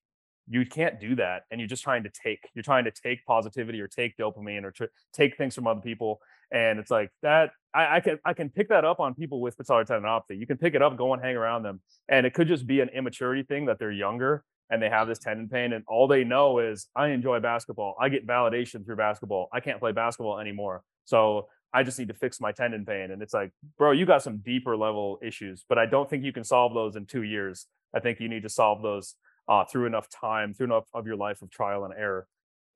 [0.48, 2.48] you can't do that, and you're just trying to take.
[2.54, 6.20] You're trying to take positivity or take dopamine or tr- take things from other people,
[6.50, 7.50] and it's like that.
[7.74, 10.38] I, I, can I can pick that up on people with patellar tendinopathy.
[10.38, 12.80] You can pick it up, go and hang around them, and it could just be
[12.80, 16.24] an immaturity thing that they're younger and they have this tendon pain, and all they
[16.24, 17.96] know is I enjoy basketball.
[17.98, 19.48] I get validation through basketball.
[19.52, 23.10] I can't play basketball anymore, so I just need to fix my tendon pain.
[23.10, 26.32] And it's like, bro, you got some deeper level issues, but I don't think you
[26.32, 27.66] can solve those in two years.
[27.94, 29.14] I think you need to solve those
[29.48, 32.26] uh, through enough time, through enough of your life of trial and error.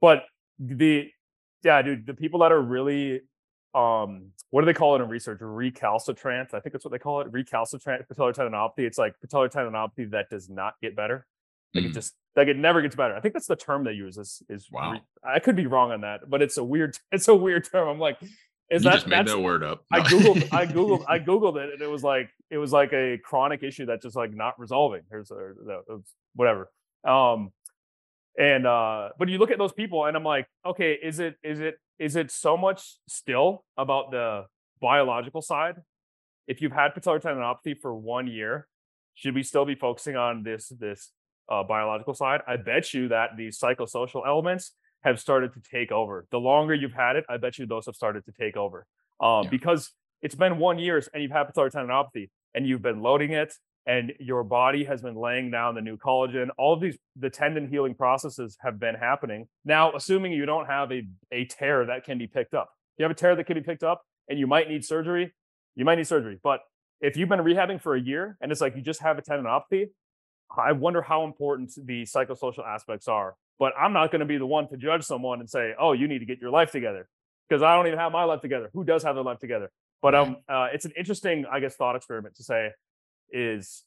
[0.00, 0.24] But
[0.58, 1.10] the
[1.62, 3.20] yeah, dude, the people that are really
[3.74, 5.38] um what do they call it in research?
[5.40, 6.52] Recalcitrant.
[6.52, 7.32] I think that's what they call it.
[7.32, 8.80] Recalcitrant patellar tendinopathy.
[8.80, 11.26] It's like patellar tendinopathy that does not get better.
[11.74, 11.90] Like mm.
[11.90, 13.14] it just like it never gets better.
[13.14, 14.18] I think that's the term they use.
[14.18, 15.00] Is is wow.
[15.24, 17.88] I could be wrong on that, but it's a weird it's a weird term.
[17.88, 18.18] I'm like,
[18.72, 19.84] is you that just made that word up?
[19.92, 19.98] No.
[19.98, 23.18] I googled, I googled, I googled it, and it was like it was like a
[23.18, 25.02] chronic issue that's just like not resolving.
[25.10, 25.52] There's a,
[26.34, 26.70] whatever.
[27.06, 27.50] Um,
[28.38, 31.60] and uh, but you look at those people, and I'm like, okay, is it is
[31.60, 34.46] it is it so much still about the
[34.80, 35.76] biological side?
[36.48, 38.66] If you've had patellar tendinopathy for one year,
[39.14, 41.10] should we still be focusing on this this
[41.50, 42.40] uh, biological side?
[42.48, 46.26] I bet you that the psychosocial elements have started to take over.
[46.30, 48.86] The longer you've had it, I bet you those have started to take over.
[49.20, 49.50] Um, yeah.
[49.50, 49.90] Because
[50.22, 53.54] it's been one year and you've had patellar tendinopathy and you've been loading it
[53.86, 56.48] and your body has been laying down the new collagen.
[56.56, 59.48] All of these, the tendon healing processes have been happening.
[59.64, 63.10] Now, assuming you don't have a, a tear that can be picked up, you have
[63.10, 65.32] a tear that can be picked up and you might need surgery,
[65.74, 66.38] you might need surgery.
[66.42, 66.60] But
[67.00, 69.88] if you've been rehabbing for a year and it's like you just have a tendinopathy,
[70.56, 73.34] I wonder how important the psychosocial aspects are.
[73.58, 76.08] But I'm not going to be the one to judge someone and say, oh, you
[76.08, 77.08] need to get your life together
[77.48, 78.70] because I don't even have my life together.
[78.72, 79.70] Who does have their life together?
[80.00, 82.70] But um, uh, it's an interesting, I guess, thought experiment to say,
[83.30, 83.84] is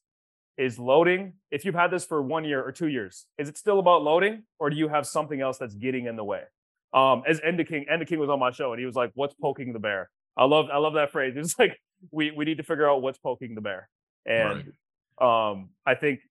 [0.58, 3.78] is loading if you've had this for one year or two years is it still
[3.80, 6.42] about loading or do you have something else that's getting in the way
[6.94, 9.34] um as Enda King Enda King was on my show and he was like what's
[9.36, 11.78] poking the bear I love I love that phrase it's like
[12.12, 13.90] we we need to figure out what's poking the bear
[14.26, 14.74] and
[15.22, 15.52] right.
[15.52, 16.22] um I think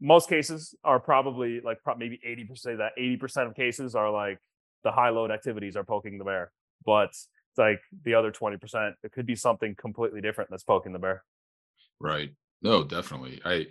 [0.00, 4.38] most cases are probably like maybe 80% of that 80% of cases are like
[4.84, 6.52] the high load activities are poking the bear
[6.84, 10.98] but it's like the other 20% it could be something completely different that's poking the
[10.98, 11.24] bear
[11.98, 12.30] right
[12.62, 13.40] no, definitely.
[13.44, 13.66] I,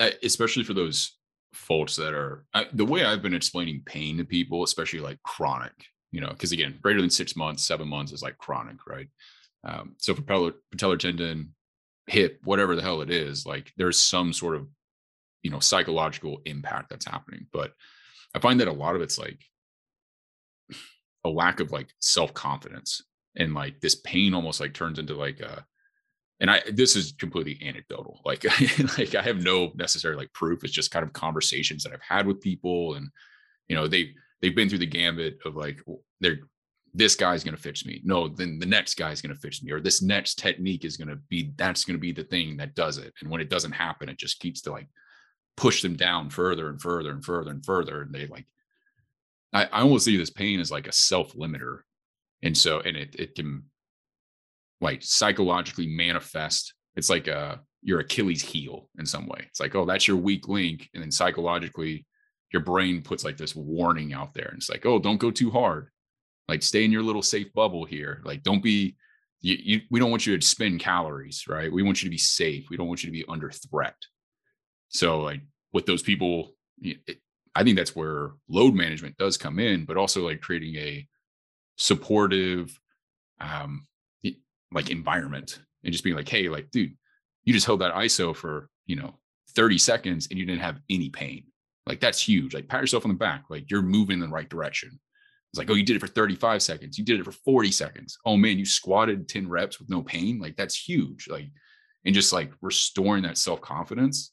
[0.00, 1.16] I especially for those
[1.52, 5.72] folks that are I, the way I've been explaining pain to people, especially like chronic,
[6.10, 9.08] you know, because again, greater than six months, seven months is like chronic, right?
[9.64, 11.54] Um, so for patellar, patellar tendon,
[12.06, 14.66] hip, whatever the hell it is, like there's some sort of,
[15.44, 17.46] you know, psychological impact that's happening.
[17.52, 17.72] But
[18.34, 19.38] I find that a lot of it's like
[21.22, 23.02] a lack of like self confidence,
[23.36, 25.64] and like this pain almost like turns into like a
[26.40, 28.20] and I this is completely anecdotal.
[28.24, 28.44] Like
[28.98, 30.64] like I have no necessary like proof.
[30.64, 33.08] It's just kind of conversations that I've had with people, and
[33.68, 35.80] you know they they've been through the gambit of like
[36.20, 36.40] they're
[36.96, 38.00] this guy's going to fix me.
[38.04, 41.08] No, then the next guy's going to fix me, or this next technique is going
[41.08, 43.12] to be that's going to be the thing that does it.
[43.20, 44.88] And when it doesn't happen, it just keeps to like
[45.56, 48.02] push them down further and further and further and further.
[48.02, 48.46] And they like,
[49.52, 51.80] I, I almost see this pain as like a self limiter.
[52.42, 53.64] And so, and it, it can
[54.80, 56.74] like psychologically manifest.
[56.96, 59.44] It's like a your Achilles heel in some way.
[59.48, 60.88] It's like, oh, that's your weak link.
[60.94, 62.06] And then psychologically,
[62.52, 64.48] your brain puts like this warning out there.
[64.48, 65.88] And it's like, oh, don't go too hard.
[66.48, 68.22] Like stay in your little safe bubble here.
[68.24, 68.96] Like don't be
[69.40, 71.70] you, you, we don't want you to spend calories, right?
[71.70, 72.66] We want you to be safe.
[72.70, 73.96] We don't want you to be under threat.
[74.94, 75.42] So like
[75.72, 77.18] with those people, it,
[77.54, 81.06] I think that's where load management does come in, but also like creating a
[81.76, 82.78] supportive,
[83.40, 83.86] um,
[84.72, 86.96] like environment and just being like, hey, like, dude,
[87.44, 89.14] you just held that ISO for, you know,
[89.50, 91.44] 30 seconds and you didn't have any pain.
[91.86, 92.54] Like that's huge.
[92.54, 93.44] Like pat yourself on the back.
[93.50, 94.98] Like you're moving in the right direction.
[95.52, 96.98] It's like, oh, you did it for 35 seconds.
[96.98, 98.18] You did it for 40 seconds.
[98.24, 100.40] Oh man, you squatted 10 reps with no pain.
[100.40, 101.28] Like that's huge.
[101.28, 101.46] Like,
[102.04, 104.32] and just like restoring that self-confidence.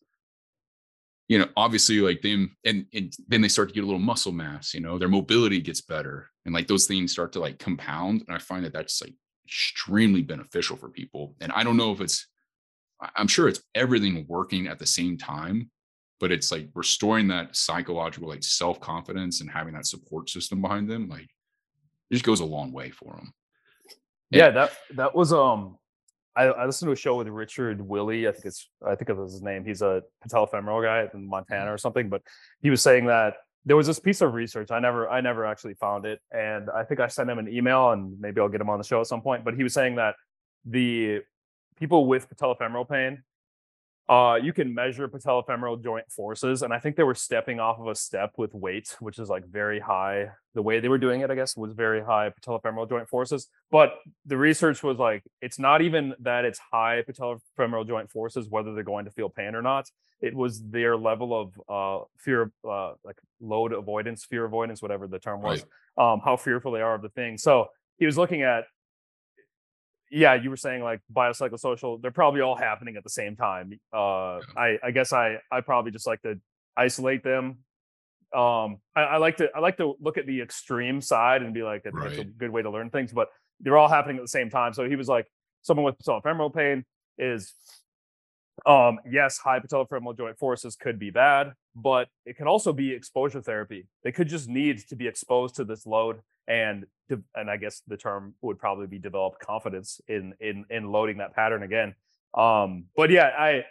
[1.31, 4.33] You know, obviously, like them, and, and then they start to get a little muscle
[4.33, 6.29] mass, you know, their mobility gets better.
[6.45, 8.25] And like those things start to like compound.
[8.27, 9.13] And I find that that's like
[9.45, 11.35] extremely beneficial for people.
[11.39, 12.27] And I don't know if it's,
[13.15, 15.71] I'm sure it's everything working at the same time,
[16.19, 20.89] but it's like restoring that psychological like self confidence and having that support system behind
[20.89, 21.07] them.
[21.07, 21.29] Like
[22.09, 23.33] it just goes a long way for them.
[24.31, 25.77] Yeah, that that was um
[26.35, 28.27] I, I, listened to a show with Richard Willy.
[28.27, 29.65] I think it's I think it was his name.
[29.65, 31.73] He's a patellofemoral guy in Montana mm-hmm.
[31.73, 32.09] or something.
[32.09, 32.21] But
[32.61, 35.73] he was saying that there was this piece of research i never i never actually
[35.75, 38.69] found it and i think i sent him an email and maybe i'll get him
[38.69, 40.15] on the show at some point but he was saying that
[40.65, 41.19] the
[41.77, 43.21] people with patellofemoral pain
[44.11, 47.87] uh, you can measure patellofemoral joint forces, and I think they were stepping off of
[47.87, 50.27] a step with weight, which is like very high.
[50.53, 53.47] The way they were doing it, I guess, was very high patellofemoral joint forces.
[53.71, 53.93] But
[54.25, 58.83] the research was like, it's not even that it's high patellofemoral joint forces, whether they're
[58.83, 59.89] going to feel pain or not.
[60.19, 65.19] It was their level of uh, fear, uh, like load avoidance, fear avoidance, whatever the
[65.19, 65.63] term was,
[65.97, 66.11] right.
[66.11, 67.37] um, how fearful they are of the thing.
[67.37, 68.65] So he was looking at
[70.11, 73.79] yeah, you were saying like biopsychosocial, they're probably all happening at the same time.
[73.93, 76.39] Uh, I, I guess I, I probably just like to
[76.75, 77.59] isolate them.
[78.35, 81.63] Um, I, I, like to, I like to look at the extreme side and be
[81.63, 82.19] like, that's right.
[82.19, 83.29] a good way to learn things, but
[83.61, 84.73] they're all happening at the same time.
[84.73, 85.27] So he was like,
[85.61, 86.83] someone with patellofemoral pain
[87.17, 87.53] is,
[88.65, 93.41] um, yes, high patellofemoral joint forces could be bad, but it can also be exposure
[93.41, 93.87] therapy.
[94.03, 96.85] They could just need to be exposed to this load and
[97.35, 101.35] and I guess the term would probably be develop confidence in in in loading that
[101.35, 101.93] pattern again.
[102.33, 103.65] Um, but yeah, I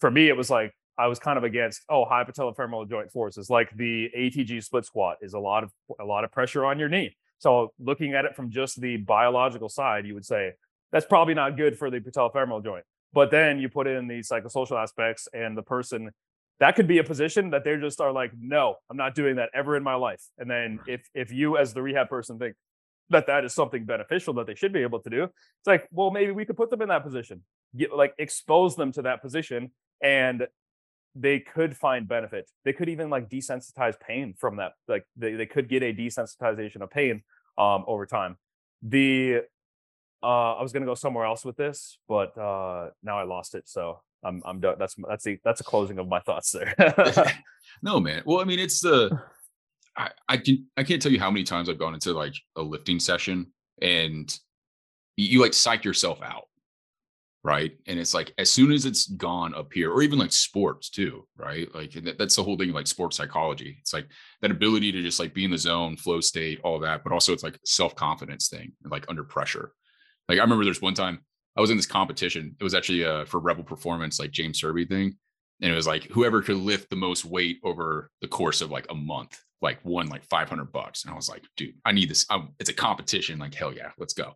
[0.00, 3.50] for me it was like I was kind of against oh high patellofemoral joint forces
[3.50, 6.88] like the ATG split squat is a lot of a lot of pressure on your
[6.88, 7.16] knee.
[7.38, 10.52] So looking at it from just the biological side, you would say
[10.92, 12.84] that's probably not good for the patellofemoral joint.
[13.12, 16.10] But then you put in the psychosocial aspects and the person
[16.60, 19.50] that could be a position that they just are like, no, I'm not doing that
[19.54, 20.22] ever in my life.
[20.38, 22.54] And then if if you as the rehab person think
[23.10, 26.10] that that is something beneficial that they should be able to do, it's like, well,
[26.10, 27.42] maybe we could put them in that position.
[27.76, 30.46] get like expose them to that position and
[31.14, 32.50] they could find benefit.
[32.64, 34.72] They could even like desensitize pain from that.
[34.88, 37.22] Like they, they could get a desensitization of pain
[37.56, 38.36] um, over time.
[38.82, 39.42] The
[40.24, 43.68] uh, I was gonna go somewhere else with this, but uh, now I lost it.
[43.68, 44.76] So I'm I'm done.
[44.78, 46.74] That's that's the that's a closing of my thoughts there.
[47.82, 48.22] no, man.
[48.24, 49.20] Well, I mean, it's the
[49.96, 52.62] I, I can I can't tell you how many times I've gone into like a
[52.62, 54.36] lifting session and
[55.16, 56.48] you, you like psych yourself out
[57.44, 60.88] right and it's like as soon as it's gone up here or even like sports
[60.88, 64.08] too right like that, that's the whole thing like sports psychology it's like
[64.40, 67.32] that ability to just like be in the zone flow state all that but also
[67.32, 69.72] it's like self-confidence thing like under pressure
[70.28, 71.20] like i remember there's one time
[71.56, 74.88] i was in this competition it was actually uh for rebel performance like james Cerbie
[74.88, 75.16] thing
[75.60, 78.86] and it was like whoever could lift the most weight over the course of like
[78.90, 82.26] a month like won like 500 bucks and i was like dude i need this
[82.30, 84.34] I'm, it's a competition like hell yeah let's go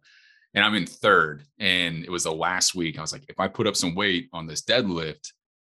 [0.55, 1.45] and I'm in third.
[1.59, 2.99] And it was the last week.
[2.99, 5.33] I was like, if I put up some weight on this deadlift,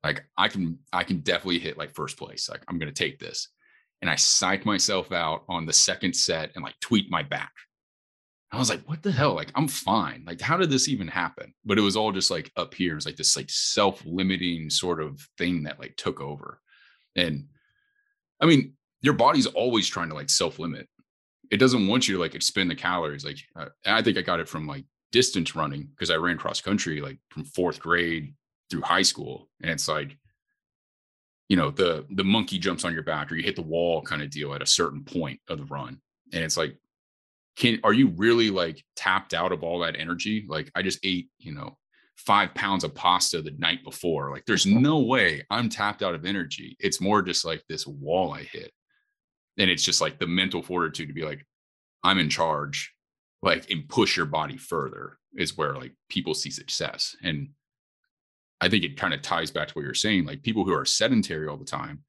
[0.04, 2.48] like I can, I can definitely hit like first place.
[2.48, 3.48] Like I'm gonna take this.
[4.00, 7.52] And I psyched myself out on the second set and like tweaked my back.
[8.52, 9.34] I was like, what the hell?
[9.34, 10.24] Like, I'm fine.
[10.26, 11.54] Like, how did this even happen?
[11.64, 12.96] But it was all just like up here.
[12.96, 16.60] It's like this like self-limiting sort of thing that like took over.
[17.14, 17.46] And
[18.40, 20.88] I mean, your body's always trying to like self-limit
[21.50, 23.24] it doesn't want you to like expend the calories.
[23.24, 26.60] Like uh, I think I got it from like distance running because I ran cross
[26.60, 28.34] country like from fourth grade
[28.70, 30.16] through high school, and it's like
[31.48, 34.22] you know the the monkey jumps on your back or you hit the wall kind
[34.22, 36.00] of deal at a certain point of the run,
[36.32, 36.76] and it's like
[37.56, 40.46] can are you really like tapped out of all that energy?
[40.48, 41.76] Like I just ate you know
[42.16, 44.30] five pounds of pasta the night before.
[44.30, 46.76] Like there's no way I'm tapped out of energy.
[46.78, 48.72] It's more just like this wall I hit
[49.60, 51.46] and it's just like the mental fortitude to be like
[52.02, 52.94] i'm in charge
[53.42, 57.48] like and push your body further is where like people see success and
[58.60, 60.84] i think it kind of ties back to what you're saying like people who are
[60.84, 62.02] sedentary all the time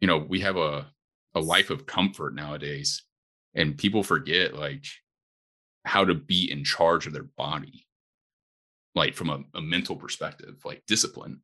[0.00, 0.86] you know we have a
[1.34, 3.02] a life of comfort nowadays
[3.54, 4.84] and people forget like
[5.84, 7.86] how to be in charge of their body
[8.94, 11.40] like from a, a mental perspective like discipline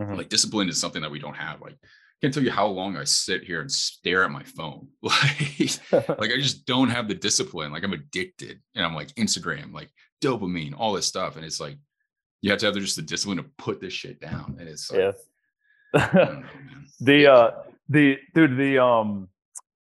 [0.00, 0.14] mm-hmm.
[0.14, 1.76] like discipline is something that we don't have like
[2.18, 4.88] I can't tell you how long I sit here and stare at my phone.
[5.02, 5.78] Like,
[6.18, 7.70] like I just don't have the discipline.
[7.70, 9.90] Like I'm addicted, and I'm like Instagram, like
[10.20, 11.76] dopamine, all this stuff, and it's like
[12.42, 14.56] you have to have just the discipline to put this shit down.
[14.58, 15.16] And it's like,
[15.94, 16.04] yeah.
[16.12, 16.42] Know,
[17.00, 17.50] the uh,
[17.88, 19.28] the dude, the um,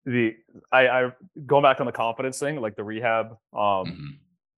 [0.07, 0.37] the
[0.73, 1.13] I I
[1.45, 4.07] going back on the confidence thing, like the rehab um, mm-hmm.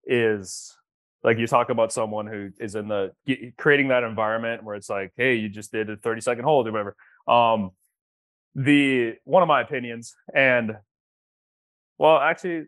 [0.06, 0.78] is
[1.24, 3.14] like you talk about someone who is in the
[3.58, 6.72] creating that environment where it's like, hey, you just did a 30 second hold or
[6.72, 6.96] whatever.
[7.28, 7.72] Um,
[8.56, 10.76] the one of my opinions, and
[11.98, 12.66] well, actually,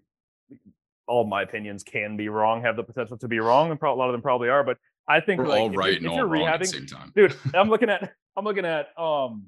[1.05, 3.95] all my opinions can be wrong, have the potential to be wrong, and pro- a
[3.95, 4.63] lot of them probably are.
[4.63, 4.77] But
[5.07, 7.11] I think we're like, all right if, and if all wrong at the same time,
[7.15, 7.36] dude.
[7.53, 9.47] I'm looking at, I'm looking at, um,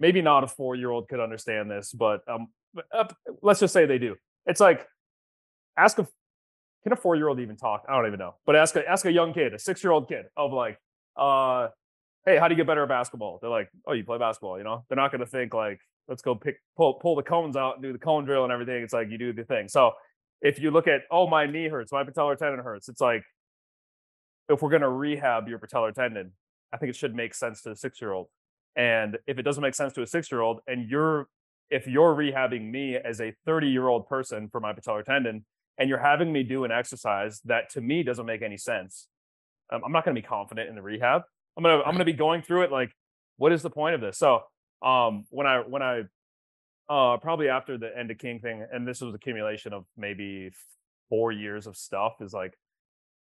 [0.00, 2.48] maybe not a four year old could understand this, but um,
[2.92, 3.04] uh,
[3.42, 4.16] let's just say they do.
[4.46, 4.86] It's like
[5.76, 6.06] ask a
[6.82, 7.84] can a four year old even talk?
[7.88, 10.08] I don't even know, but ask a ask a young kid, a six year old
[10.08, 10.78] kid, of like,
[11.16, 11.68] uh,
[12.28, 13.38] hey, how do you get better at basketball?
[13.40, 14.84] They're like, oh, you play basketball, you know?
[14.88, 17.82] They're not going to think like, let's go pick, pull, pull the cones out and
[17.82, 18.82] do the cone drill and everything.
[18.82, 19.68] It's like you do the thing.
[19.68, 19.92] So
[20.42, 23.22] if you look at, oh, my knee hurts, my patellar tendon hurts, it's like,
[24.48, 26.32] if we're going to rehab your patellar tendon,
[26.72, 28.28] I think it should make sense to a six year old.
[28.78, 31.28] And if it doesn't make sense to a six year old, and you're,
[31.68, 35.44] if you're rehabbing me as a 30 year old person for my patellar tendon,
[35.76, 39.08] and you're having me do an exercise that to me doesn't make any sense,
[39.70, 41.22] um, I'm not going to be confident in the rehab.
[41.58, 42.92] I'm gonna I'm gonna be going through it like,
[43.36, 44.16] what is the point of this?
[44.16, 44.42] So
[44.80, 46.02] um when I when I
[46.88, 50.52] uh probably after the Enda King thing, and this was accumulation of maybe
[51.08, 52.56] four years of stuff, is like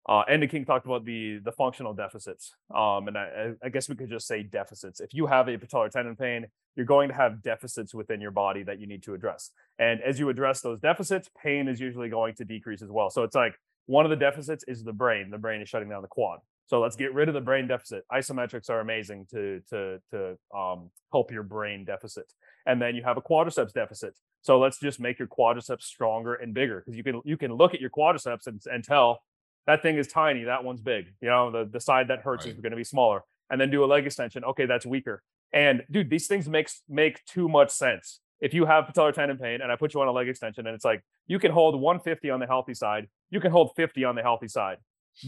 [0.10, 2.54] uh Enda King talked about the the functional deficits.
[2.74, 5.00] Um and I, I guess we could just say deficits.
[5.00, 8.64] If you have a patellar tendon pain, you're going to have deficits within your body
[8.64, 9.52] that you need to address.
[9.80, 13.10] And as you address those deficits, pain is usually going to decrease as well.
[13.10, 15.30] So it's like one of the deficits is the brain.
[15.32, 16.40] The brain is shutting down the quad.
[16.68, 18.06] So let's get rid of the brain deficit.
[18.12, 22.32] Isometrics are amazing to to to um, help your brain deficit.
[22.66, 24.18] And then you have a quadriceps deficit.
[24.42, 27.74] So let's just make your quadriceps stronger and bigger because you can you can look
[27.74, 29.22] at your quadriceps and, and tell
[29.68, 31.14] that thing is tiny, that one's big.
[31.22, 32.54] You know, the the side that hurts right.
[32.54, 33.24] is going to be smaller.
[33.50, 34.46] And then do a leg extension.
[34.46, 35.22] Okay, that's weaker.
[35.52, 38.22] And dude, these things makes make too much sense.
[38.40, 40.74] If you have patellar tendon pain and I put you on a leg extension and
[40.74, 44.16] it's like you can hold 150 on the healthy side, you can hold 50 on
[44.16, 44.78] the healthy side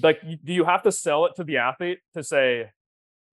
[0.01, 2.69] like do you have to sell it to the athlete to say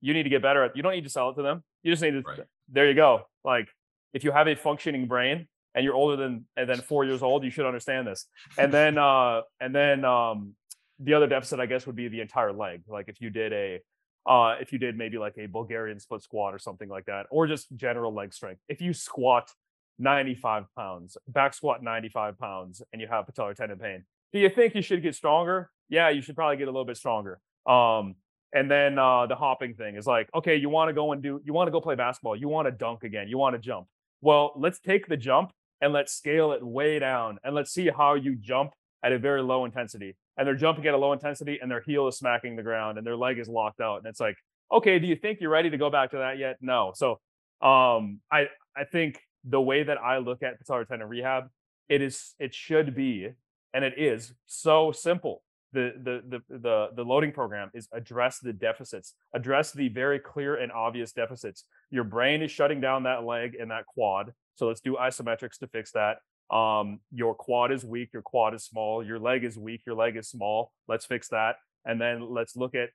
[0.00, 1.92] you need to get better at you don't need to sell it to them you
[1.92, 2.40] just need to right.
[2.68, 3.68] there you go like
[4.12, 7.44] if you have a functioning brain and you're older than and then four years old
[7.44, 8.26] you should understand this
[8.58, 10.54] and then uh and then um
[11.02, 12.82] the other deficit, I guess, would be the entire leg.
[12.88, 13.80] Like if you did a
[14.26, 17.46] uh, if you did maybe like a Bulgarian split squat or something like that, or
[17.46, 18.60] just general leg strength.
[18.68, 19.50] If you squat
[19.98, 24.74] 95 pounds, back squat 95 pounds, and you have patellar tendon pain, do you think
[24.74, 25.70] you should get stronger?
[25.88, 27.40] Yeah, you should probably get a little bit stronger.
[27.66, 28.14] Um,
[28.52, 31.40] and then uh, the hopping thing is like, okay, you want to go and do,
[31.44, 33.86] you want to go play basketball, you want to dunk again, you want to jump.
[34.20, 38.14] Well, let's take the jump and let's scale it way down and let's see how
[38.14, 38.72] you jump
[39.02, 40.16] at a very low intensity.
[40.36, 43.06] And they're jumping at a low intensity and their heel is smacking the ground and
[43.06, 43.98] their leg is locked out.
[43.98, 44.36] And it's like,
[44.72, 46.56] okay, do you think you're ready to go back to that yet?
[46.60, 46.92] No.
[46.94, 47.12] So
[47.60, 48.46] um, I
[48.76, 51.48] I think the way that I look at patellar tendon rehab,
[51.88, 53.30] it is it should be,
[53.74, 55.42] and it is so simple.
[55.72, 60.56] The, the the the the loading program is address the deficits, address the very clear
[60.56, 61.64] and obvious deficits.
[61.90, 64.32] Your brain is shutting down that leg and that quad.
[64.56, 66.18] So let's do isometrics to fix that.
[66.50, 70.16] Um, your quad is weak, your quad is small, your leg is weak, your leg
[70.16, 70.72] is small.
[70.88, 71.56] Let's fix that.
[71.84, 72.90] And then let's look at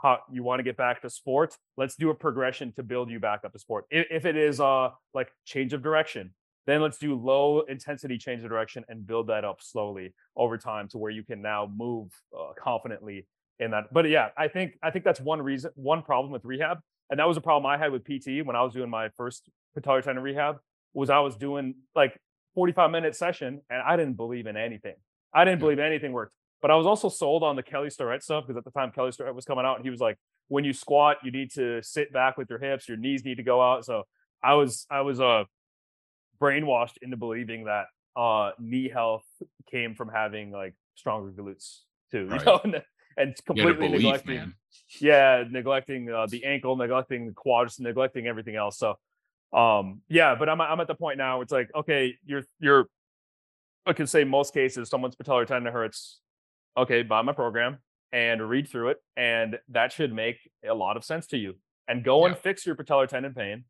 [0.00, 1.56] how you want to get back to sport.
[1.76, 3.86] Let's do a progression to build you back up to sport.
[3.90, 6.32] If, if it is uh like change of direction,
[6.66, 10.88] then let's do low intensity change of direction and build that up slowly over time
[10.88, 13.26] to where you can now move uh, confidently
[13.58, 13.84] in that.
[13.92, 16.78] But yeah, I think I think that's one reason, one problem with rehab,
[17.10, 19.48] and that was a problem I had with PT when I was doing my first
[19.78, 20.58] patellar tendon rehab.
[20.92, 22.18] Was I was doing like
[22.56, 24.94] 45 minute session and I didn't believe in anything.
[25.32, 26.32] I didn't believe anything worked.
[26.62, 29.12] But I was also sold on the Kelly Starrett stuff because at the time Kelly
[29.12, 30.16] Starrett was coming out and he was like,
[30.48, 33.42] when you squat, you need to sit back with your hips, your knees need to
[33.42, 33.84] go out.
[33.84, 34.04] So
[34.42, 35.44] I was I was uh
[36.40, 37.86] brainwashed into believing that
[38.16, 39.24] uh knee health
[39.70, 41.80] came from having like stronger glutes
[42.10, 42.40] too, right.
[42.40, 42.82] you know, and,
[43.18, 44.54] and completely belief, neglecting, man.
[45.00, 48.78] yeah, neglecting uh, the ankle, neglecting the quads, neglecting everything else.
[48.78, 48.96] So
[49.56, 52.86] um yeah but i'm i'm at the point now it's like okay you're you're
[53.86, 56.20] i can say most cases someone's patellar tendon hurts
[56.76, 57.78] okay buy my program
[58.12, 60.38] and read through it and that should make
[60.68, 61.54] a lot of sense to you.
[61.88, 62.32] And go yeah.
[62.32, 63.64] and fix your patellar tendon pain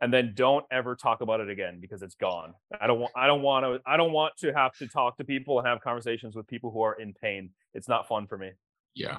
[0.00, 2.54] and then don't ever talk about it again because it's gone.
[2.78, 5.24] I don't want i don't want to i don't want to have to talk to
[5.24, 7.50] people and have conversations with people who are in pain.
[7.72, 8.50] It's not fun for me.
[8.94, 9.18] Yeah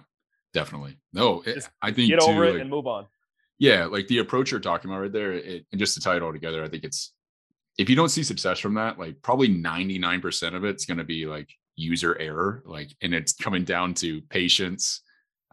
[0.53, 0.97] definitely.
[1.11, 3.07] No it, i think get over too, it like, and move on
[3.59, 6.23] yeah like the approach you're talking about right there it, and just to tie it
[6.23, 7.13] all together i think it's
[7.77, 11.25] if you don't see success from that like probably 99% of it's going to be
[11.25, 15.01] like user error like and it's coming down to patience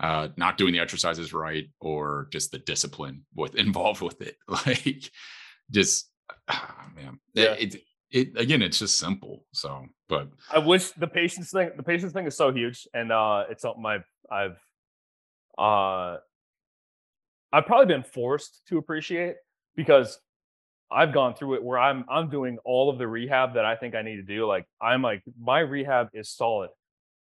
[0.00, 5.10] uh not doing the exercises right or just the discipline with involved with it like
[5.70, 6.10] just
[6.48, 7.52] oh, man yeah.
[7.52, 7.82] it, it
[8.12, 12.26] it again it's just simple so but i wish the patience thing the patience thing
[12.26, 14.58] is so huge and uh it's something i've i've
[15.58, 16.18] uh
[17.52, 19.36] I've probably been forced to appreciate
[19.76, 20.18] because
[20.90, 23.94] I've gone through it where I'm I'm doing all of the rehab that I think
[23.94, 24.46] I need to do.
[24.46, 26.70] Like I'm like my rehab is solid.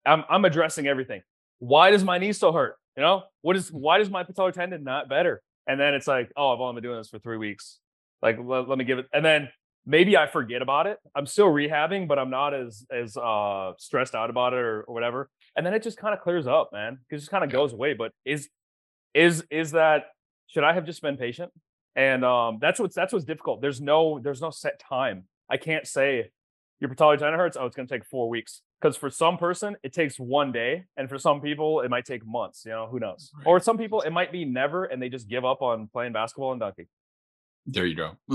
[0.04, 1.22] I'm I'm addressing everything.
[1.58, 2.76] Why does my knee still hurt?
[2.96, 5.42] You know, what is why does my patellar tendon not better?
[5.66, 7.78] And then it's like, oh, I've only been doing this for three weeks.
[8.20, 9.06] Like let, let me give it.
[9.12, 9.48] And then
[9.86, 10.98] maybe I forget about it.
[11.14, 14.94] I'm still rehabbing, but I'm not as as uh stressed out about it or, or
[14.94, 15.30] whatever.
[15.56, 16.98] And then it just kind of clears up, man.
[17.10, 17.94] It just kind of goes away.
[17.94, 18.48] But is
[19.14, 20.06] is is that
[20.48, 21.52] should I have just been patient?
[21.94, 23.60] And um, that's what's that's what's difficult.
[23.60, 25.24] There's no there's no set time.
[25.50, 26.30] I can't say
[26.80, 27.56] your patellar tendon hurts.
[27.58, 30.84] Oh, it's going to take four weeks because for some person it takes one day,
[30.96, 32.64] and for some people it might take months.
[32.64, 33.30] You know, who knows?
[33.36, 33.46] Right.
[33.46, 36.52] Or some people it might be never, and they just give up on playing basketball
[36.52, 36.86] and dunking.
[37.66, 38.16] There you go.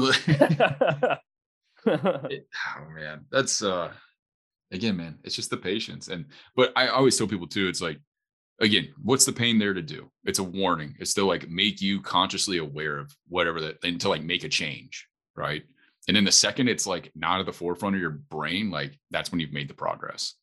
[1.85, 2.47] it,
[2.77, 3.91] oh man, that's uh
[4.71, 5.17] again, man.
[5.23, 6.25] It's just the patience, and
[6.55, 7.67] but I always tell people too.
[7.67, 7.99] It's like
[8.59, 10.09] again, what's the pain there to do?
[10.25, 10.95] It's a warning.
[10.99, 14.49] It's to like make you consciously aware of whatever that and to like make a
[14.49, 15.63] change, right?
[16.07, 19.31] And then the second it's like not at the forefront of your brain, like that's
[19.31, 20.33] when you've made the progress.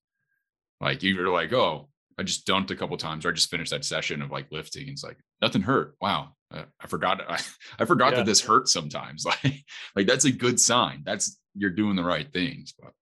[0.81, 1.89] Like you're like, oh,
[2.19, 4.89] I just dumped a couple times, or I just finished that session of like lifting.
[4.89, 5.97] It's like nothing hurt.
[6.01, 7.23] Wow, I, I forgot.
[7.29, 7.41] I,
[7.79, 8.19] I forgot yeah.
[8.19, 9.27] that this hurts sometimes.
[9.43, 9.65] Like,
[9.97, 11.03] like that's a good sign.
[11.05, 12.75] That's you're doing the right things.
[12.79, 12.93] But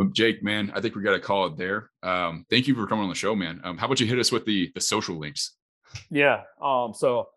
[0.00, 1.90] but Jake, man, I think we got to call it there.
[2.02, 3.60] Um, thank you for coming on the show, man.
[3.62, 5.58] Um, how about you hit us with the the social links?
[6.10, 6.44] Yeah.
[6.58, 7.28] Um, so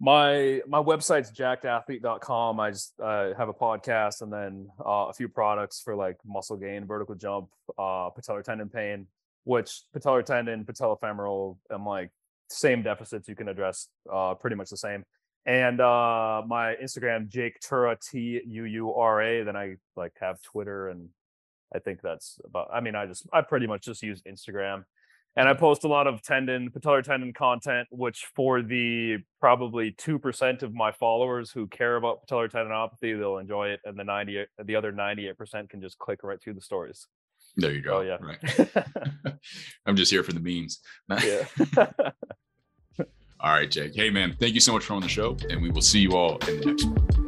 [0.00, 2.58] my my website's jackedathlete.com.
[2.58, 6.56] I just uh, have a podcast and then uh, a few products for like muscle
[6.56, 9.06] gain, vertical jump, uh, patellar tendon pain,
[9.44, 12.10] which patellar tendon, patellofemoral, and like
[12.50, 15.04] same deficits you can address uh, pretty much the same.
[15.46, 19.44] And uh, my Instagram, Jake Tuura T U U R A.
[19.44, 21.08] Then I like have Twitter and
[21.74, 22.68] I think that's about.
[22.72, 24.84] I mean, I just I pretty much just use Instagram,
[25.36, 25.60] and I mm-hmm.
[25.60, 30.74] post a lot of tendon patellar tendon content, which for the probably two percent of
[30.74, 34.92] my followers who care about patellar tendinopathy, they'll enjoy it, and the ninety the other
[34.92, 37.06] ninety eight percent can just click right through the stories.
[37.56, 37.98] There you go.
[37.98, 38.18] Oh yeah.
[38.20, 38.86] Right.
[39.86, 40.80] I'm just here for the memes.
[41.24, 41.46] yeah.
[43.40, 43.94] all right, Jake.
[43.94, 46.12] Hey man, thank you so much for on the show, and we will see you
[46.12, 47.21] all in the next one.